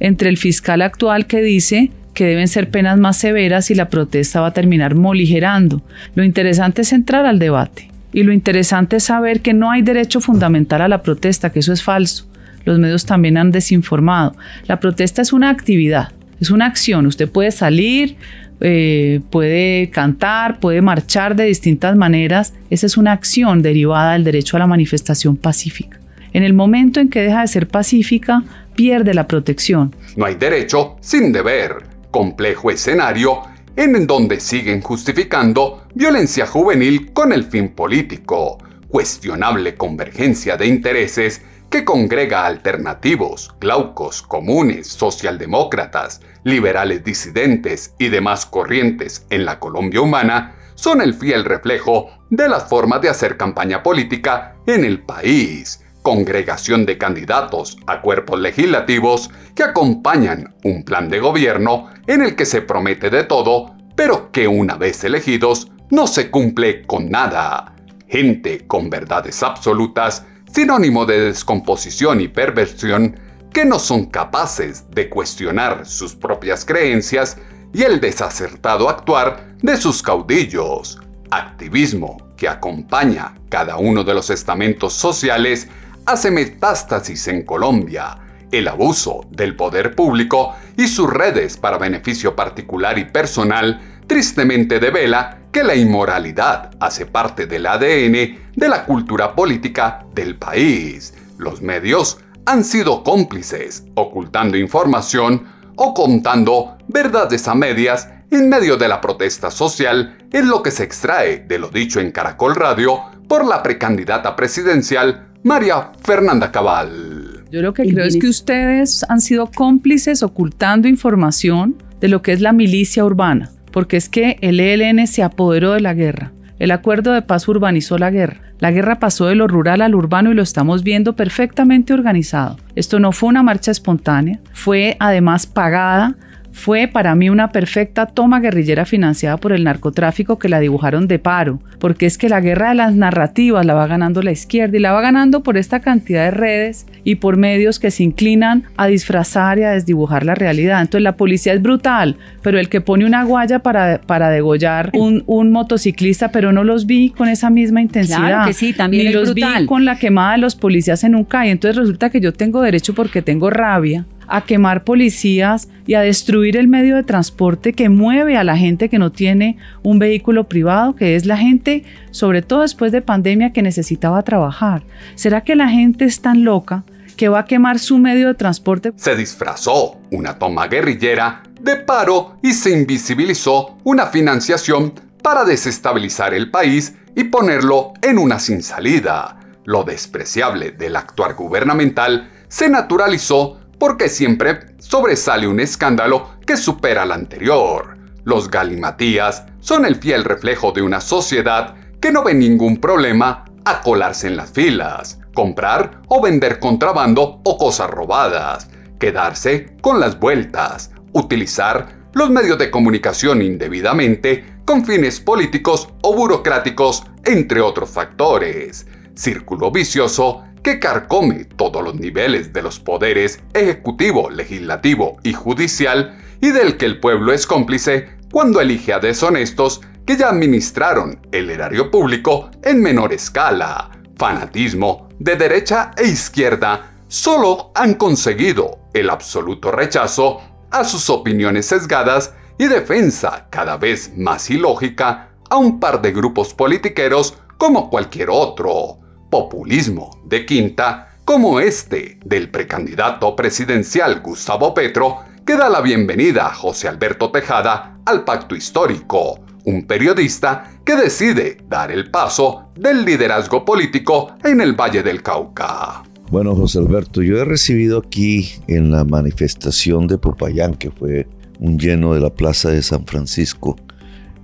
entre 0.01 0.29
el 0.29 0.37
fiscal 0.37 0.83
actual 0.83 1.27
que 1.27 1.43
dice 1.43 1.91
que 2.15 2.27
deben 2.27 2.49
ser 2.49 2.71
penas 2.71 2.99
más 2.99 3.17
severas 3.17 3.71
y 3.71 3.75
la 3.75 3.89
protesta 3.89 4.41
va 4.41 4.49
a 4.49 4.53
terminar 4.53 4.95
moligerando. 4.95 5.83
Lo 6.15 6.25
interesante 6.25 6.83
es 6.83 6.93
entrar 6.93 7.27
al 7.27 7.39
debate 7.39 7.91
y 8.13 8.23
lo 8.23 8.33
interesante 8.33 8.97
es 8.97 9.05
saber 9.05 9.41
que 9.41 9.53
no 9.53 9.71
hay 9.71 9.83
derecho 9.83 10.21
fundamental 10.21 10.81
a 10.81 10.89
la 10.89 11.03
protesta, 11.03 11.51
que 11.51 11.59
eso 11.59 11.73
es 11.73 11.83
falso. 11.83 12.27
Los 12.65 12.79
medios 12.79 13.05
también 13.05 13.37
han 13.37 13.51
desinformado. 13.51 14.37
La 14.67 14.81
protesta 14.81 15.21
es 15.21 15.33
una 15.33 15.51
actividad, 15.51 16.13
es 16.41 16.51
una 16.51 16.67
acción. 16.67 17.07
Usted 17.07 17.29
puede 17.29 17.51
salir, 17.51 18.17
eh, 18.67 19.21
puede 19.29 19.91
cantar, 19.91 20.59
puede 20.59 20.81
marchar 20.81 21.37
de 21.37 21.45
distintas 21.45 21.97
maneras. 21.97 22.55
Esa 22.71 22.87
es 22.87 22.97
una 22.97 23.13
acción 23.13 23.61
derivada 23.61 24.15
del 24.15 24.25
derecho 24.25 24.57
a 24.57 24.61
la 24.61 24.67
manifestación 24.67 25.37
pacífica. 25.37 26.01
En 26.33 26.45
el 26.45 26.55
momento 26.55 26.99
en 26.99 27.11
que 27.11 27.21
deja 27.21 27.43
de 27.43 27.49
ser 27.49 27.69
pacífica, 27.69 28.43
pierde 28.75 29.13
la 29.13 29.27
protección. 29.27 29.95
No 30.17 30.25
hay 30.25 30.37
derecho 30.37 30.97
sin 31.01 31.31
deber 31.31 31.85
complejo 32.11 32.71
escenario 32.71 33.43
en 33.77 34.07
donde 34.07 34.41
siguen 34.41 34.81
justificando 34.81 35.87
violencia 35.95 36.47
juvenil 36.47 37.13
con 37.13 37.35
el 37.35 37.45
fin 37.45 37.69
político, 37.69 38.57
cuestionable 38.89 39.75
convergencia 39.75 40.57
de 40.57 40.69
intereses 40.69 41.43
que 41.69 41.85
congrega 41.85 42.47
alternativos, 42.47 43.55
glaucos, 43.61 44.23
comunes, 44.23 44.87
socialdemócratas, 44.87 46.23
liberales 46.45 47.03
disidentes 47.03 47.95
y 47.99 48.09
demás 48.09 48.47
corrientes 48.47 49.27
en 49.31 49.45
la 49.45 49.59
Colombia 49.59 50.01
humana, 50.01 50.57
son 50.75 51.01
el 51.01 51.15
fiel 51.15 51.45
reflejo 51.45 52.11
de 52.31 52.49
las 52.49 52.69
formas 52.69 53.01
de 53.01 53.09
hacer 53.09 53.37
campaña 53.37 53.83
política 53.83 54.57
en 54.67 54.85
el 54.85 55.03
país, 55.03 55.81
congregación 56.03 56.85
de 56.85 56.99
candidatos 56.99 57.79
a 57.87 58.03
cuerpos 58.03 58.39
legislativos 58.39 59.31
que 59.55 59.63
acompañan 59.63 60.55
un 60.63 60.85
plan 60.85 61.09
de 61.09 61.21
gobierno 61.21 61.89
en 62.07 62.23
el 62.23 62.37
que 62.37 62.45
se 62.45 62.61
promete 62.61 63.09
de 63.09 63.25
todo, 63.25 63.75
pero 63.97 64.31
que 64.31 64.47
una 64.47 64.77
vez 64.77 65.03
elegidos 65.05 65.71
no 65.91 66.07
se 66.07 66.31
cumple 66.31 66.83
con 66.83 67.11
nada. 67.11 67.75
Gente 68.09 68.67
con 68.67 68.91
verdades 68.91 69.43
absolutas, 69.43 70.27
sinónimo 70.53 71.07
de 71.07 71.21
descomposición 71.21 72.21
y 72.21 72.29
perversión, 72.29 73.19
que 73.55 73.65
no 73.65 73.79
son 73.79 74.07
capaces 74.07 74.91
de 74.91 75.09
cuestionar 75.09 75.87
sus 75.87 76.17
propias 76.17 76.65
creencias 76.65 77.39
y 77.73 77.85
el 77.85 78.01
desacertado 78.01 78.91
actuar 78.91 79.55
de 79.63 79.77
sus 79.77 80.03
caudillos, 80.03 81.01
activismo 81.31 82.17
que 82.37 82.49
acompaña 82.49 83.37
cada 83.49 83.77
uno 83.77 84.03
de 84.03 84.13
los 84.13 84.29
estamentos 84.31 84.93
sociales, 84.95 85.69
hace 86.05 86.33
metástasis 86.33 87.29
en 87.29 87.45
Colombia, 87.45 88.19
el 88.51 88.67
abuso 88.67 89.25
del 89.31 89.55
poder 89.55 89.95
público 89.95 90.57
y 90.77 90.89
sus 90.89 91.09
redes 91.09 91.57
para 91.57 91.79
beneficio 91.79 92.35
particular 92.35 92.99
y 92.99 93.05
personal 93.05 94.01
tristemente 94.09 94.81
devela 94.81 95.39
que 95.53 95.63
la 95.63 95.77
inmoralidad 95.77 96.73
hace 96.81 97.07
parte 97.07 97.47
del 97.47 97.67
ADN 97.67 98.53
de 98.53 98.69
la 98.69 98.85
cultura 98.85 99.37
política 99.37 100.05
del 100.13 100.37
país. 100.37 101.15
Los 101.39 101.63
medios 101.63 102.19
han 102.47 102.65
sido 102.65 103.03
cómplices, 103.03 103.85
ocultando 103.95 104.57
información 104.57 105.45
o 105.77 105.95
contando 105.95 106.77
verdades 106.89 107.49
a 107.49 107.55
medias 107.55 108.09
en 108.31 108.49
medio 108.49 108.77
de 108.77 108.89
la 108.89 109.01
protesta 109.01 109.51
social, 109.51 110.19
es 110.33 110.45
lo 110.45 110.63
que 110.63 110.71
se 110.71 110.85
extrae 110.85 111.45
de 111.47 111.59
lo 111.59 111.69
dicho 111.69 112.01
en 112.01 112.11
Caracol 112.11 112.55
Radio 112.55 113.01
por 113.29 113.47
la 113.47 113.63
precandidata 113.63 114.35
presidencial 114.37 115.29
María 115.43 115.93
Fernanda 116.03 116.51
Cabal. 116.51 117.45
Yo 117.51 117.63
lo 117.63 117.73
que 117.73 117.85
creo 117.85 118.05
es 118.05 118.17
que 118.17 118.27
ustedes 118.27 119.05
han 119.09 119.21
sido 119.21 119.51
cómplices 119.51 120.23
ocultando 120.23 120.89
información 120.89 121.77
de 122.01 122.09
lo 122.09 122.23
que 122.23 122.33
es 122.33 122.41
la 122.41 122.53
milicia 122.53 123.05
urbana, 123.05 123.51
porque 123.71 123.97
es 123.97 124.09
que 124.09 124.39
el 124.41 124.59
ELN 124.59 125.07
se 125.07 125.23
apoderó 125.23 125.73
de 125.73 125.81
la 125.81 125.95
guerra. 125.95 126.33
El 126.65 126.71
acuerdo 126.71 127.13
de 127.13 127.21
paz 127.21 127.47
urbanizó 127.47 127.99
la 127.99 128.11
guerra. 128.11 128.41
La 128.59 128.71
guerra 128.71 128.99
pasó 128.99 129.27
de 129.27 129.35
lo 129.35 129.47
rural 129.47 129.83
al 129.83 129.95
urbano 129.95 130.31
y 130.31 130.35
lo 130.35 130.41
estamos 130.41 130.83
viendo 130.83 131.15
perfectamente 131.15 131.93
organizado. 131.93 132.57
Esto 132.75 132.99
no 133.01 133.13
fue 133.13 133.29
una 133.29 133.43
marcha 133.43 133.71
espontánea, 133.71 134.41
fue 134.55 134.97
además 134.99 135.47
pagada 135.47 136.15
fue 136.55 136.87
para 136.87 137.17
mí 137.17 137.29
una 137.31 137.51
perfecta 137.51 138.07
toma 138.07 138.39
guerrillera 138.39 138.85
financiada 138.85 139.39
por 139.39 139.53
el 139.53 139.65
narcotráfico 139.65 140.39
que 140.39 140.49
la 140.49 140.61
dibujaron 140.61 141.09
de 141.09 141.19
paro, 141.19 141.59
porque 141.81 142.07
es 142.07 142.17
que 142.17 142.29
la 142.29 142.41
guerra 142.41 142.69
de 142.69 142.77
las 142.77 142.95
narrativas 142.95 143.67
la 143.67 143.75
va 143.75 143.89
ganando 143.89 144.23
la 144.23 144.31
izquierda 144.31 144.77
y 144.77 144.81
la 144.81 144.93
va 144.93 145.01
ganando 145.01 145.43
por 145.43 145.57
esta 145.57 145.81
cantidad 145.81 146.25
de 146.27 146.31
redes 146.31 146.87
y 147.03 147.17
por 147.17 147.37
medios 147.37 147.81
que 147.81 147.91
se 147.91 148.05
inclinan 148.05 148.63
a 148.77 148.87
disfrazar 148.87 149.59
y 149.59 149.65
a 149.65 149.73
desdibujar 149.73 150.25
la 150.25 150.37
realidad. 150.37 150.81
Entonces 150.81 151.03
la 151.03 151.17
policía 151.17 151.55
es 151.55 151.61
brutal, 151.61 152.17
pero 152.41 152.61
el 152.61 152.69
que 152.69 152.81
pone 152.81 153.05
una 153.05 153.25
guaya 153.25 153.59
para, 153.59 154.01
para 154.01 154.31
degollar 154.31 154.91
un, 154.95 155.25
un 155.27 155.51
motociclista, 155.51 156.31
pero 156.31 156.53
no 156.53 156.63
los 156.63 156.87
vi 156.87 157.11
con 157.11 157.29
esa 157.29 157.51
misma 157.51 157.83
intensidad. 157.83 158.19
Claro 158.29 158.47
que 158.47 158.53
sí, 158.55 158.73
también 158.73 159.03
Ni 159.03 159.09
es 159.09 159.15
los 159.17 159.35
brutal. 159.35 159.63
vi 159.63 159.67
con 159.67 159.85
la 159.85 159.99
quemada 159.99 160.33
de 160.33 160.39
los 160.39 160.55
policías 160.55 161.03
en 161.03 161.17
un 161.17 161.25
CAI. 161.25 161.51
Entonces 161.51 161.77
resulta 161.77 162.11
que 162.11 162.21
yo 162.21 162.33
tengo 162.33 162.63
derecho 162.63 162.95
porque 162.95 163.23
tengo 163.23 163.51
rabia 163.51 164.07
a 164.27 164.43
quemar 164.45 164.85
policías 164.85 165.69
y 165.87 165.95
a 165.95 166.01
destruir 166.01 166.57
el 166.57 166.69
medio 166.69 166.97
de 166.97 167.03
transporte 167.03 167.73
que 167.73 167.89
mueve 167.89 168.37
a 168.37 168.45
la 168.45 168.57
gente 168.57 168.89
que 168.89 168.99
no 168.99 169.13
tiene 169.13 169.59
un 169.83 169.99
vehículo 169.99 170.45
privado, 170.45 170.97
que 170.97 171.17
es 171.17 171.27
la 171.27 171.37
gente, 171.37 171.85
sobre 172.11 172.43
todo 172.43 172.63
después 172.63 172.93
de 172.93 173.03
pandemia, 173.03 173.53
que 173.53 173.63
necesitaba 173.63 174.23
trabajar. 174.23 174.83
¿Será 175.15 175.43
que 175.43 175.57
la 175.57 175.69
gente 175.69 176.05
es 176.05 176.21
tan 176.21 176.45
loca 176.45 176.85
que 177.17 177.29
va 177.29 177.41
a 177.41 177.45
quemar 177.45 177.79
su 177.79 177.99
medio 177.99 178.29
de 178.29 178.35
transporte? 178.35 178.93
Se 178.97 179.17
disfrazó 179.17 180.01
una 180.11 180.39
toma 180.39 180.67
guerrillera 180.67 181.43
de 181.61 181.77
paro 181.77 182.39
y 182.43 182.53
se 182.53 182.71
invisibilizó 182.71 183.79
una 183.85 184.07
financiación 184.07 184.93
para 185.23 185.45
desestabilizar 185.45 186.35
el 186.35 186.51
país 186.51 186.95
y 187.17 187.25
ponerlo 187.25 187.95
en 188.03 188.19
una 188.19 188.39
sin 188.39 188.63
salida. 188.63 189.41
Lo 189.65 189.85
despreciable 189.85 190.73
del 190.73 190.97
actuar 190.97 191.35
gubernamental 191.35 192.31
se 192.49 192.69
naturalizó 192.69 193.61
porque 193.85 194.09
siempre 194.09 194.61
sobresale 194.79 195.47
un 195.47 195.61
escándalo 195.61 196.31
que 196.47 196.57
supera 196.57 197.03
al 197.03 197.13
anterior. 197.13 197.99
Los 198.25 198.51
galimatías 198.51 199.45
son 199.61 199.85
el 199.85 199.97
fiel 199.97 200.25
reflejo 200.25 200.73
de 200.73 200.81
una 200.81 201.03
sociedad 201.03 201.75
que 202.01 202.11
no 202.11 202.25
ve 202.25 202.33
ningún 202.33 202.79
problema 202.79 203.45
a 203.67 203.83
colarse 203.83 204.29
en 204.29 204.39
las 204.39 204.53
filas, 204.53 205.21
comprar 205.35 206.01
o 206.09 206.23
vender 206.23 206.61
contrabando 206.61 207.43
o 207.45 207.59
cosas 207.59 207.91
robadas, 207.91 208.71
quedarse 208.99 209.77
con 209.83 210.01
las 210.01 210.19
vueltas, 210.19 210.91
utilizar 211.13 212.09
los 212.15 212.31
medios 212.31 212.57
de 212.57 212.71
comunicación 212.71 213.43
indebidamente 213.43 214.61
con 214.65 214.87
fines 214.87 215.21
políticos 215.21 215.91
o 216.01 216.17
burocráticos, 216.17 217.05
entre 217.23 217.61
otros 217.61 217.91
factores. 217.91 218.87
Círculo 219.15 219.71
vicioso 219.71 220.43
que 220.65 220.81
carcome 220.81 221.45
todos 221.45 221.85
los 221.85 221.95
niveles 221.95 222.53
de 222.53 222.63
los 222.63 222.81
poderes 222.81 223.39
ejecutivo, 223.53 224.31
legislativo 224.31 225.19
y 225.23 225.35
judicial 225.35 226.19
y 226.41 226.51
del 226.51 226.79
que 226.79 226.87
el 226.87 226.99
pueblo 226.99 227.33
es 227.33 227.47
cómplice 227.47 228.17
cuando 228.33 228.61
elige 228.61 228.95
a 228.95 228.99
deshonestos 228.99 229.83
que 230.07 230.17
ya 230.17 230.31
administraron 230.31 231.21
el 231.33 231.51
erario 231.51 231.91
público 231.91 232.51
en 232.63 232.83
menor 232.83 233.13
escala. 233.13 233.91
Fanatismo 234.17 235.09
de 235.19 235.37
derecha 235.37 235.91
e 235.99 236.07
izquierda 236.07 236.95
solo 237.09 237.71
han 237.75 237.95
conseguido 237.95 238.89
el 238.95 239.11
absoluto 239.11 239.71
rechazo 239.71 240.41
a 240.71 240.83
sus 240.85 241.11
opiniones 241.11 241.67
sesgadas 241.67 242.33
y 242.59 242.67
defensa 242.69 243.49
cada 243.51 243.77
vez 243.77 244.17
más 244.17 244.49
ilógica 244.49 245.29
a 245.51 245.59
un 245.59 245.79
par 245.79 246.01
de 246.01 246.13
grupos 246.13 246.55
politiqueros 246.55 247.37
como 247.59 247.91
cualquier 247.91 248.31
otro. 248.31 249.04
Populismo 249.35 250.21
de 250.25 250.47
quinta 250.47 251.17
como 251.25 251.59
este 251.59 252.21
del 252.25 252.51
precandidato 252.51 253.35
presidencial 253.35 254.21
Gustavo 254.21 254.73
Petro 254.73 255.25
que 255.45 255.57
da 255.57 255.69
la 255.69 255.81
bienvenida 255.81 256.47
a 256.47 256.55
José 256.55 256.87
Alberto 256.87 257.33
Tejada 257.33 257.99
al 258.07 258.23
pacto 258.23 258.55
histórico, 258.55 259.41
un 259.65 259.89
periodista 259.89 260.79
que 260.85 260.95
decide 260.95 261.57
dar 261.69 261.91
el 261.91 262.13
paso 262.13 262.69
del 262.77 263.05
liderazgo 263.05 263.65
político 263.65 264.37
en 264.45 264.61
el 264.61 264.75
Valle 264.75 265.03
del 265.03 265.21
Cauca. 265.21 266.05
Bueno, 266.31 266.55
José 266.55 266.79
Alberto, 266.79 267.21
yo 267.21 267.37
he 267.39 267.45
recibido 267.45 268.05
aquí 268.07 268.53
en 268.69 268.93
la 268.93 269.03
manifestación 269.03 270.07
de 270.07 270.17
Popayán, 270.17 270.75
que 270.75 270.93
fue 270.93 271.27
un 271.59 271.77
lleno 271.77 272.15
de 272.15 272.21
la 272.21 272.31
plaza 272.31 272.71
de 272.71 272.85
San 272.85 273.05
Francisco, 273.05 273.75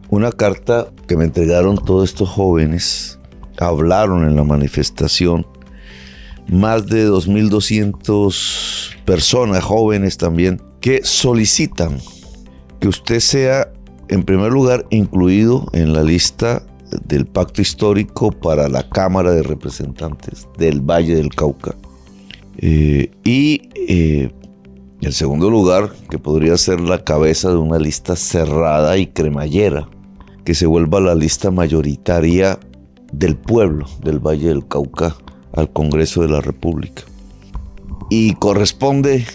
una 0.08 0.32
carta 0.32 0.88
que 1.06 1.16
me 1.16 1.26
entregaron 1.26 1.76
todos 1.76 2.10
estos 2.10 2.28
jóvenes, 2.28 3.19
hablaron 3.60 4.24
en 4.24 4.34
la 4.36 4.44
manifestación, 4.44 5.46
más 6.48 6.86
de 6.86 7.08
2.200 7.08 8.96
personas 9.04 9.62
jóvenes 9.62 10.16
también, 10.16 10.60
que 10.80 11.02
solicitan 11.04 11.98
que 12.80 12.88
usted 12.88 13.20
sea, 13.20 13.70
en 14.08 14.24
primer 14.24 14.50
lugar, 14.50 14.86
incluido 14.90 15.66
en 15.72 15.92
la 15.92 16.02
lista 16.02 16.62
del 17.06 17.26
pacto 17.26 17.62
histórico 17.62 18.32
para 18.32 18.68
la 18.68 18.88
Cámara 18.88 19.32
de 19.32 19.42
Representantes 19.42 20.48
del 20.58 20.80
Valle 20.80 21.14
del 21.14 21.28
Cauca. 21.28 21.76
Eh, 22.56 23.10
y 23.22 23.68
eh, 23.74 24.30
en 25.02 25.12
segundo 25.12 25.50
lugar, 25.50 25.92
que 26.10 26.18
podría 26.18 26.56
ser 26.56 26.80
la 26.80 27.04
cabeza 27.04 27.50
de 27.50 27.56
una 27.56 27.78
lista 27.78 28.16
cerrada 28.16 28.98
y 28.98 29.06
cremallera, 29.06 29.88
que 30.44 30.54
se 30.54 30.66
vuelva 30.66 31.00
la 31.00 31.14
lista 31.14 31.50
mayoritaria 31.50 32.58
del 33.12 33.36
pueblo 33.36 33.86
del 34.02 34.18
Valle 34.18 34.48
del 34.48 34.66
Cauca 34.66 35.16
al 35.52 35.72
Congreso 35.72 36.22
de 36.22 36.28
la 36.28 36.40
República. 36.40 37.02
Y 38.08 38.34
corresponde 38.34 39.26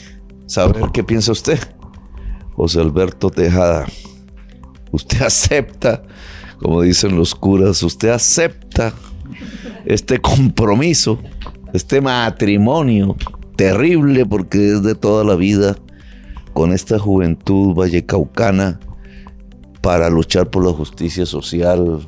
saber 0.46 0.92
qué 0.94 1.04
piensa 1.04 1.32
usted, 1.32 1.60
José 2.56 2.82
Alberto 2.82 3.30
Tejada. 3.30 3.86
Usted 4.92 5.22
acepta, 5.26 6.04
como 6.60 6.82
dicen 6.82 7.16
los 7.16 7.36
curas, 7.36 7.84
usted 7.84 8.10
acepta 8.10 8.94
este 9.86 10.20
compromiso, 10.20 11.20
este 11.74 12.02
matrimonio 12.02 13.16
terrible 13.56 14.26
porque 14.26 14.74
es 14.74 14.84
de 14.84 14.96
toda 14.96 15.24
la 15.24 15.36
vida 15.36 15.78
con 16.54 16.72
esta 16.72 17.00
juventud 17.00 17.74
vallecaucana 17.76 18.80
para 19.82 20.10
luchar 20.10 20.50
por 20.50 20.66
la 20.66 20.72
justicia 20.72 21.26
social, 21.26 22.00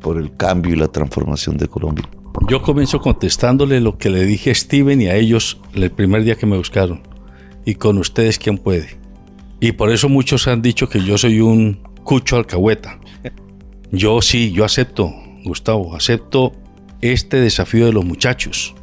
por 0.00 0.16
el 0.16 0.36
cambio 0.36 0.74
y 0.74 0.76
la 0.76 0.88
transformación 0.88 1.56
de 1.56 1.68
Colombia. 1.68 2.08
Yo 2.48 2.62
comienzo 2.62 3.00
contestándole 3.00 3.80
lo 3.80 3.98
que 3.98 4.10
le 4.10 4.24
dije 4.24 4.50
a 4.50 4.54
Steven 4.54 5.00
y 5.00 5.06
a 5.06 5.16
ellos 5.16 5.60
el 5.74 5.90
primer 5.90 6.24
día 6.24 6.36
que 6.36 6.46
me 6.46 6.56
buscaron. 6.56 7.02
Y 7.64 7.74
con 7.74 7.98
ustedes, 7.98 8.38
¿quién 8.38 8.58
puede? 8.58 8.98
Y 9.60 9.72
por 9.72 9.90
eso 9.90 10.08
muchos 10.08 10.48
han 10.48 10.62
dicho 10.62 10.88
que 10.88 11.02
yo 11.04 11.18
soy 11.18 11.40
un 11.40 11.80
cucho 12.02 12.36
alcahueta. 12.36 12.98
Yo 13.92 14.22
sí, 14.22 14.52
yo 14.52 14.64
acepto, 14.64 15.12
Gustavo, 15.44 15.96
acepto 15.96 16.52
este 17.00 17.40
desafío 17.40 17.86
de 17.86 17.92
los 17.92 18.04
muchachos. 18.04 18.76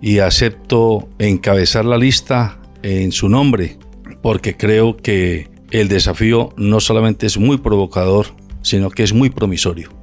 Y 0.00 0.18
acepto 0.18 1.08
encabezar 1.20 1.84
la 1.84 1.96
lista 1.96 2.58
en 2.82 3.12
su 3.12 3.28
nombre, 3.28 3.78
porque 4.22 4.56
creo 4.56 4.96
que 4.96 5.48
el 5.70 5.86
desafío 5.86 6.52
no 6.56 6.80
solamente 6.80 7.26
es 7.26 7.38
muy 7.38 7.58
provocador, 7.58 8.26
sino 8.62 8.90
que 8.90 9.04
es 9.04 9.12
muy 9.12 9.30
promisorio. 9.30 9.95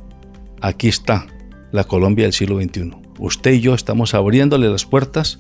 Aquí 0.64 0.88
está 0.88 1.28
la 1.74 1.84
Colombia 1.84 2.24
del 2.24 2.32
siglo 2.32 2.56
XXI. 2.56 2.96
Usted 3.20 3.52
y 3.52 3.60
yo 3.60 3.74
estamos 3.74 4.14
abriéndole 4.14 4.70
las 4.70 4.86
puertas 4.86 5.40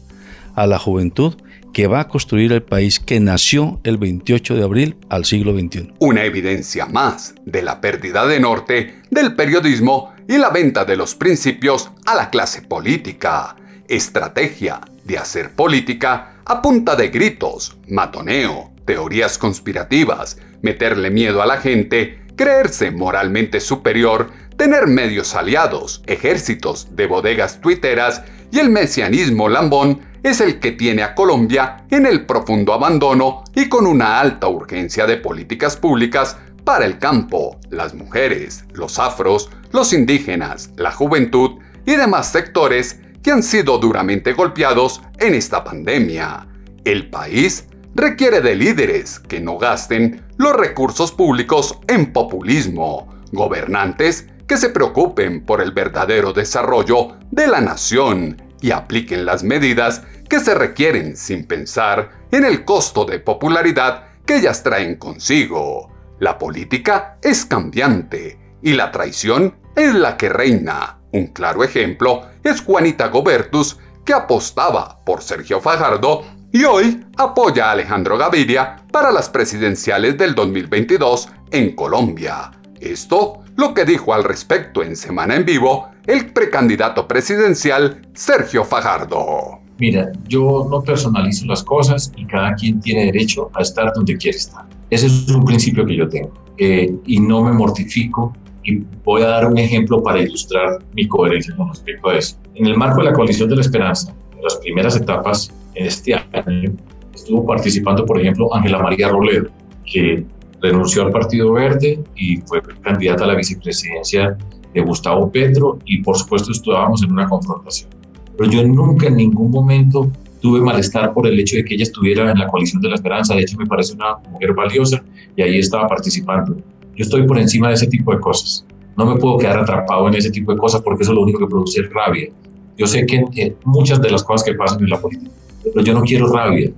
a 0.53 0.67
la 0.67 0.77
juventud 0.77 1.35
que 1.71 1.87
va 1.87 2.01
a 2.01 2.07
construir 2.09 2.51
el 2.51 2.61
país 2.61 2.99
que 2.99 3.21
nació 3.21 3.79
el 3.85 3.97
28 3.97 4.55
de 4.55 4.63
abril 4.63 4.97
al 5.07 5.23
siglo 5.23 5.57
XXI. 5.57 5.93
Una 5.99 6.25
evidencia 6.25 6.87
más 6.87 7.35
de 7.45 7.61
la 7.61 7.79
pérdida 7.79 8.27
de 8.27 8.41
norte 8.41 8.95
del 9.11 9.33
periodismo 9.33 10.11
y 10.27 10.37
la 10.37 10.49
venta 10.49 10.83
de 10.83 10.97
los 10.97 11.15
principios 11.15 11.89
a 12.05 12.15
la 12.15 12.29
clase 12.29 12.61
política. 12.61 13.55
Estrategia 13.87 14.81
de 15.05 15.19
hacer 15.19 15.51
política 15.55 16.41
a 16.43 16.61
punta 16.61 16.97
de 16.97 17.07
gritos, 17.07 17.77
matoneo, 17.87 18.73
teorías 18.83 19.37
conspirativas, 19.37 20.37
meterle 20.61 21.11
miedo 21.11 21.41
a 21.41 21.45
la 21.45 21.61
gente, 21.61 22.19
creerse 22.35 22.91
moralmente 22.91 23.59
superior, 23.59 24.31
tener 24.57 24.87
medios 24.87 25.35
aliados, 25.35 26.03
ejércitos 26.05 26.95
de 26.95 27.07
bodegas 27.07 27.61
tuiteras 27.61 28.23
y 28.51 28.59
el 28.59 28.69
mesianismo 28.69 29.49
lambón 29.49 30.01
es 30.23 30.39
el 30.39 30.59
que 30.59 30.71
tiene 30.71 31.03
a 31.03 31.15
Colombia 31.15 31.85
en 31.89 32.05
el 32.05 32.25
profundo 32.25 32.73
abandono 32.73 33.43
y 33.55 33.67
con 33.67 33.85
una 33.85 34.19
alta 34.19 34.47
urgencia 34.47 35.05
de 35.05 35.17
políticas 35.17 35.75
públicas 35.75 36.37
para 36.63 36.85
el 36.85 36.97
campo, 36.97 37.59
las 37.69 37.93
mujeres, 37.93 38.63
los 38.73 38.99
afros, 38.99 39.49
los 39.71 39.91
indígenas, 39.91 40.71
la 40.77 40.91
juventud 40.91 41.59
y 41.85 41.95
demás 41.95 42.31
sectores 42.31 42.99
que 43.21 43.31
han 43.31 43.43
sido 43.43 43.77
duramente 43.79 44.33
golpeados 44.33 45.01
en 45.19 45.33
esta 45.33 45.63
pandemia. 45.63 46.47
El 46.85 47.09
país 47.09 47.65
requiere 47.95 48.41
de 48.41 48.55
líderes 48.55 49.19
que 49.19 49.39
no 49.39 49.57
gasten 49.57 50.23
los 50.37 50.55
recursos 50.55 51.11
públicos 51.11 51.79
en 51.87 52.11
populismo, 52.13 53.09
gobernantes 53.31 54.27
que 54.53 54.59
se 54.59 54.69
preocupen 54.69 55.47
por 55.47 55.61
el 55.61 55.71
verdadero 55.71 56.31
desarrollo 56.31 57.17
de 57.31 57.47
la 57.47 57.59
nación 57.59 58.39
y 58.61 58.69
apliquen 58.69 59.25
las 59.25 59.43
medidas 59.43 60.03
que 60.29 60.39
se 60.39 60.53
requieren 60.53 61.17
sin 61.17 61.47
pensar 61.47 62.27
en 62.29 62.45
el 62.45 62.63
costo 62.63 63.03
de 63.03 63.17
popularidad 63.17 64.09
que 64.27 64.37
ellas 64.37 64.61
traen 64.61 64.97
consigo. 64.97 65.91
La 66.19 66.37
política 66.37 67.17
es 67.23 67.47
cambiante 67.47 68.59
y 68.61 68.73
la 68.73 68.91
traición 68.91 69.55
es 69.75 69.95
la 69.95 70.17
que 70.17 70.29
reina. 70.29 70.99
Un 71.11 71.29
claro 71.29 71.63
ejemplo 71.63 72.21
es 72.43 72.61
Juanita 72.61 73.07
Gobertus, 73.07 73.79
que 74.05 74.13
apostaba 74.13 75.03
por 75.03 75.23
Sergio 75.23 75.61
Fajardo 75.61 76.25
y 76.51 76.63
hoy 76.65 77.03
apoya 77.17 77.69
a 77.69 77.71
Alejandro 77.71 78.19
Gaviria 78.19 78.85
para 78.91 79.11
las 79.11 79.29
presidenciales 79.29 80.15
del 80.15 80.35
2022 80.35 81.29
en 81.49 81.75
Colombia. 81.75 82.51
Esto 82.83 83.39
lo 83.55 83.73
que 83.73 83.85
dijo 83.85 84.13
al 84.13 84.25
respecto 84.25 84.83
en 84.83 84.97
Semana 84.97 85.37
en 85.37 85.45
Vivo 85.45 85.87
el 86.05 86.33
precandidato 86.33 87.07
presidencial 87.07 88.01
Sergio 88.13 88.65
Fajardo. 88.65 89.59
Mira, 89.79 90.11
yo 90.27 90.67
no 90.69 90.81
personalizo 90.81 91.45
las 91.45 91.63
cosas 91.63 92.11
y 92.17 92.25
cada 92.25 92.53
quien 92.55 92.81
tiene 92.81 93.05
derecho 93.05 93.49
a 93.53 93.61
estar 93.61 93.93
donde 93.95 94.17
quiere 94.17 94.37
estar. 94.37 94.65
Ese 94.89 95.07
es 95.07 95.29
un 95.29 95.45
principio 95.45 95.85
que 95.85 95.95
yo 95.95 96.09
tengo 96.09 96.33
eh, 96.57 96.93
y 97.05 97.19
no 97.21 97.41
me 97.41 97.53
mortifico 97.53 98.35
y 98.65 98.79
voy 99.05 99.21
a 99.21 99.27
dar 99.27 99.47
un 99.47 99.57
ejemplo 99.57 100.03
para 100.03 100.19
ilustrar 100.19 100.79
mi 100.93 101.07
coherencia 101.07 101.55
con 101.55 101.69
respecto 101.69 102.09
a 102.09 102.17
eso. 102.17 102.35
En 102.55 102.65
el 102.65 102.75
marco 102.75 102.97
de 102.97 103.05
la 103.05 103.13
coalición 103.13 103.49
de 103.49 103.55
la 103.55 103.61
esperanza, 103.61 104.13
en 104.35 104.43
las 104.43 104.57
primeras 104.57 104.97
etapas 104.97 105.53
en 105.75 105.85
este 105.85 106.15
año, 106.15 106.73
estuvo 107.13 107.45
participando, 107.45 108.05
por 108.05 108.19
ejemplo, 108.19 108.53
Ángela 108.53 108.79
María 108.79 109.07
Robledo, 109.07 109.49
que 109.85 110.25
renunció 110.63 111.03
al 111.03 111.11
Partido 111.11 111.51
Verde 111.51 111.99
y 112.15 112.37
fue 112.37 112.61
candidata 112.81 113.25
a 113.25 113.27
la 113.27 113.35
vicepresidencia 113.35 114.37
de 114.73 114.81
Gustavo 114.81 115.29
Petro 115.29 115.77
y 115.85 116.01
por 116.01 116.17
supuesto 116.17 116.51
estábamos 116.51 117.03
en 117.03 117.11
una 117.11 117.27
confrontación. 117.27 117.89
Pero 118.37 118.49
yo 118.49 118.65
nunca 118.65 119.07
en 119.07 119.17
ningún 119.17 119.51
momento 119.51 120.09
tuve 120.41 120.61
malestar 120.61 121.13
por 121.13 121.27
el 121.27 121.39
hecho 121.39 121.57
de 121.57 121.65
que 121.65 121.75
ella 121.75 121.83
estuviera 121.83 122.31
en 122.31 122.39
la 122.39 122.47
coalición 122.47 122.81
de 122.81 122.89
la 122.89 122.95
esperanza. 122.95 123.35
De 123.35 123.41
hecho, 123.41 123.57
me 123.57 123.65
parece 123.65 123.93
una 123.93 124.15
mujer 124.31 124.53
valiosa 124.53 125.03
y 125.35 125.41
ahí 125.41 125.59
estaba 125.59 125.87
participando. 125.87 126.55
Yo 126.95 127.03
estoy 127.03 127.27
por 127.27 127.37
encima 127.37 127.67
de 127.67 127.75
ese 127.75 127.87
tipo 127.87 128.13
de 128.13 128.19
cosas. 128.19 128.65
No 128.97 129.05
me 129.05 129.19
puedo 129.19 129.37
quedar 129.37 129.59
atrapado 129.59 130.07
en 130.07 130.15
ese 130.15 130.31
tipo 130.31 130.53
de 130.53 130.57
cosas 130.57 130.81
porque 130.81 131.03
eso 131.03 131.11
es 131.11 131.15
lo 131.15 131.23
único 131.23 131.39
que 131.39 131.47
produce 131.47 131.81
rabia. 131.93 132.29
Yo 132.77 132.87
sé 132.87 133.05
que 133.05 133.25
eh, 133.35 133.55
muchas 133.65 134.01
de 134.01 134.09
las 134.09 134.23
cosas 134.23 134.47
que 134.47 134.53
pasan 134.55 134.81
en 134.81 134.89
la 134.89 134.99
política, 134.99 135.31
pero 135.63 135.83
yo 135.85 135.93
no 135.93 136.01
quiero 136.01 136.27
rabia. 136.27 136.71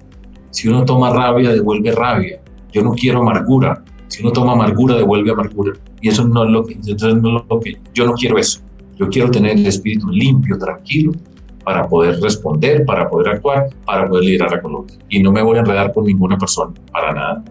Si 0.50 0.68
uno 0.68 0.84
toma 0.86 1.12
rabia, 1.12 1.52
devuelve 1.52 1.92
rabia. 1.92 2.40
Yo 2.76 2.84
no 2.84 2.92
quiero 2.92 3.22
amargura. 3.22 3.82
Si 4.10 4.22
uno 4.22 4.34
toma 4.34 4.52
amargura, 4.52 4.96
devuelve 4.96 5.32
amargura. 5.32 5.72
Y 6.02 6.10
eso 6.10 6.28
no 6.28 6.44
es 6.44 6.50
lo 6.52 6.66
que, 6.66 6.76
no 6.76 7.40
es 7.40 7.46
lo 7.50 7.60
que 7.62 7.78
yo 7.94 8.06
no 8.06 8.14
quiero 8.16 8.38
eso. 8.38 8.60
Yo 8.98 9.08
quiero 9.08 9.32
tener 9.32 9.54
el 9.58 9.66
espíritu 9.66 10.10
limpio, 10.10 10.58
tranquilo, 10.58 11.14
para 11.64 11.88
poder 11.88 12.20
responder, 12.20 12.84
para 12.86 13.10
poder 13.10 13.36
actuar, 13.36 13.70
para 13.86 14.10
poder 14.10 14.26
liderar 14.26 14.56
a 14.56 14.62
Colombia. 14.62 14.98
Y 15.08 15.24
no 15.24 15.32
me 15.32 15.42
voy 15.42 15.56
a 15.56 15.62
enredar 15.62 15.94
con 15.94 16.04
ninguna 16.04 16.38
persona, 16.38 16.74
para 16.92 17.14
nada. 17.14 17.46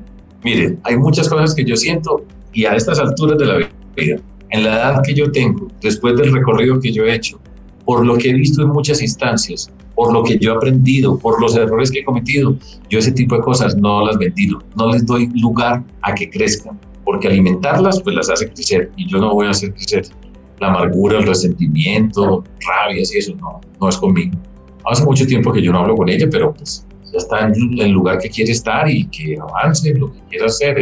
Miren, 0.44 0.78
hay 0.84 0.98
muchas 0.98 1.26
cosas 1.26 1.54
que 1.54 1.64
yo 1.64 1.74
siento 1.74 2.22
y 2.52 2.66
a 2.66 2.74
estas 2.74 2.98
alturas 2.98 3.38
de 3.38 3.46
la 3.46 3.56
vida, 3.56 4.20
en 4.50 4.62
la 4.62 4.74
edad 4.74 5.02
que 5.02 5.14
yo 5.14 5.32
tengo, 5.32 5.68
después 5.80 6.16
del 6.18 6.34
recorrido 6.34 6.78
que 6.80 6.92
yo 6.92 7.04
he 7.04 7.14
hecho, 7.14 7.40
por 7.86 8.04
lo 8.04 8.18
que 8.18 8.28
he 8.28 8.34
visto 8.34 8.60
en 8.60 8.68
muchas 8.68 9.00
instancias, 9.00 9.72
por 9.94 10.12
lo 10.12 10.22
que 10.22 10.38
yo 10.38 10.52
he 10.52 10.56
aprendido, 10.56 11.18
por 11.18 11.40
los 11.40 11.56
errores 11.56 11.90
que 11.90 12.00
he 12.00 12.04
cometido, 12.04 12.56
yo 12.88 12.98
ese 12.98 13.12
tipo 13.12 13.36
de 13.36 13.42
cosas 13.42 13.76
no 13.76 14.04
las 14.04 14.18
ventilo, 14.18 14.60
no 14.76 14.92
les 14.92 15.06
doy 15.06 15.28
lugar 15.34 15.82
a 16.02 16.14
que 16.14 16.28
crezcan, 16.30 16.78
porque 17.04 17.28
alimentarlas 17.28 18.00
pues 18.02 18.16
las 18.16 18.30
hace 18.30 18.50
crecer 18.50 18.90
y 18.96 19.08
yo 19.08 19.18
no 19.18 19.34
voy 19.34 19.46
a 19.46 19.50
hacer 19.50 19.72
crecer 19.72 20.06
la 20.60 20.68
amargura, 20.68 21.18
el 21.18 21.26
resentimiento, 21.26 22.44
rabias 22.66 23.14
y 23.14 23.18
eso, 23.18 23.34
no, 23.36 23.60
no 23.80 23.88
es 23.88 23.96
conmigo. 23.96 24.36
Hace 24.86 25.04
mucho 25.04 25.26
tiempo 25.26 25.52
que 25.52 25.62
yo 25.62 25.72
no 25.72 25.80
hablo 25.80 25.96
con 25.96 26.08
ella, 26.08 26.26
pero 26.30 26.52
pues 26.52 26.86
ya 27.12 27.18
está 27.18 27.46
en 27.46 27.54
el 27.78 27.90
lugar 27.90 28.18
que 28.18 28.28
quiere 28.28 28.52
estar 28.52 28.88
y 28.88 29.06
que 29.06 29.38
avance 29.38 29.94
lo 29.94 30.12
que 30.12 30.18
quiera 30.30 30.46
hacer. 30.46 30.76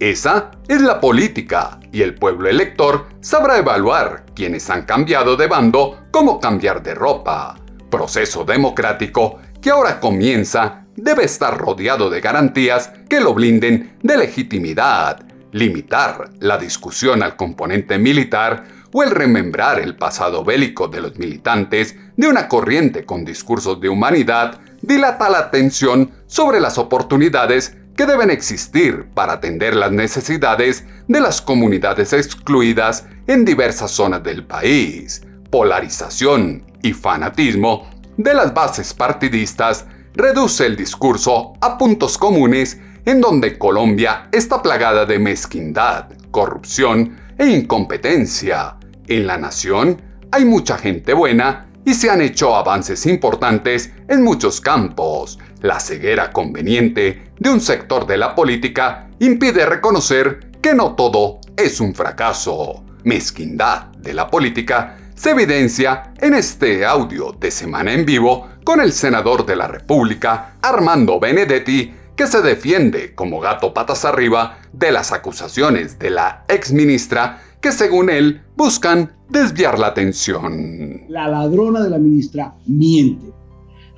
Esa 0.00 0.50
es 0.68 0.80
la 0.80 1.00
política 1.00 1.78
y 1.92 2.02
el 2.02 2.14
pueblo 2.14 2.48
elector 2.48 3.06
sabrá 3.20 3.58
evaluar 3.58 4.24
quienes 4.34 4.68
han 4.70 4.82
cambiado 4.82 5.36
de 5.36 5.46
bando 5.46 5.98
como 6.10 6.40
cambiar 6.40 6.82
de 6.82 6.94
ropa. 6.94 7.63
Proceso 7.94 8.44
democrático 8.44 9.38
que 9.62 9.70
ahora 9.70 10.00
comienza 10.00 10.84
debe 10.96 11.24
estar 11.24 11.56
rodeado 11.56 12.10
de 12.10 12.20
garantías 12.20 12.90
que 13.08 13.20
lo 13.20 13.34
blinden 13.34 13.98
de 14.02 14.16
legitimidad, 14.16 15.24
limitar 15.52 16.30
la 16.40 16.58
discusión 16.58 17.22
al 17.22 17.36
componente 17.36 17.96
militar 18.00 18.64
o 18.92 19.04
el 19.04 19.12
remembrar 19.12 19.78
el 19.78 19.94
pasado 19.94 20.42
bélico 20.42 20.88
de 20.88 21.02
los 21.02 21.16
militantes 21.18 21.94
de 22.16 22.26
una 22.26 22.48
corriente 22.48 23.04
con 23.04 23.24
discursos 23.24 23.80
de 23.80 23.88
humanidad 23.88 24.58
dilata 24.82 25.30
la 25.30 25.38
atención 25.38 26.10
sobre 26.26 26.58
las 26.58 26.78
oportunidades 26.78 27.76
que 27.96 28.06
deben 28.06 28.30
existir 28.30 29.06
para 29.14 29.34
atender 29.34 29.76
las 29.76 29.92
necesidades 29.92 30.84
de 31.06 31.20
las 31.20 31.40
comunidades 31.40 32.12
excluidas 32.12 33.06
en 33.28 33.44
diversas 33.44 33.92
zonas 33.92 34.24
del 34.24 34.44
país. 34.44 35.22
Polarización 35.54 36.64
y 36.82 36.94
fanatismo 36.94 37.88
de 38.16 38.34
las 38.34 38.52
bases 38.52 38.92
partidistas 38.92 39.86
reduce 40.12 40.66
el 40.66 40.74
discurso 40.74 41.52
a 41.60 41.78
puntos 41.78 42.18
comunes 42.18 42.80
en 43.04 43.20
donde 43.20 43.56
Colombia 43.56 44.28
está 44.32 44.60
plagada 44.60 45.06
de 45.06 45.20
mezquindad, 45.20 46.08
corrupción 46.32 47.16
e 47.38 47.46
incompetencia, 47.46 48.78
en 49.06 49.28
la 49.28 49.38
nación 49.38 50.02
hay 50.32 50.44
mucha 50.44 50.76
gente 50.76 51.14
buena 51.14 51.68
y 51.84 51.94
se 51.94 52.10
han 52.10 52.20
hecho 52.20 52.56
avances 52.56 53.06
importantes 53.06 53.92
en 54.08 54.24
muchos 54.24 54.60
campos. 54.60 55.38
La 55.60 55.78
ceguera 55.78 56.32
conveniente 56.32 57.30
de 57.38 57.50
un 57.50 57.60
sector 57.60 58.08
de 58.08 58.18
la 58.18 58.34
política 58.34 59.06
impide 59.20 59.66
reconocer 59.66 60.50
que 60.60 60.74
no 60.74 60.96
todo 60.96 61.38
es 61.56 61.80
un 61.80 61.94
fracaso. 61.94 62.82
Mezquindad 63.04 63.92
de 63.98 64.14
la 64.14 64.28
política 64.28 64.96
se 65.14 65.30
evidencia 65.30 66.12
en 66.20 66.34
este 66.34 66.84
audio 66.84 67.32
de 67.32 67.50
Semana 67.50 67.92
en 67.92 68.04
Vivo 68.04 68.48
con 68.64 68.80
el 68.80 68.92
senador 68.92 69.46
de 69.46 69.54
la 69.54 69.68
República, 69.68 70.56
Armando 70.60 71.20
Benedetti, 71.20 71.92
que 72.16 72.26
se 72.26 72.42
defiende 72.42 73.14
como 73.14 73.38
gato 73.38 73.72
patas 73.72 74.04
arriba 74.04 74.58
de 74.72 74.90
las 74.90 75.12
acusaciones 75.12 75.98
de 75.98 76.10
la 76.10 76.44
exministra 76.48 77.40
que 77.60 77.70
según 77.70 78.10
él 78.10 78.42
buscan 78.56 79.12
desviar 79.28 79.78
la 79.78 79.88
atención. 79.88 81.02
La 81.08 81.28
ladrona 81.28 81.80
de 81.82 81.90
la 81.90 81.98
ministra 81.98 82.54
miente. 82.66 83.32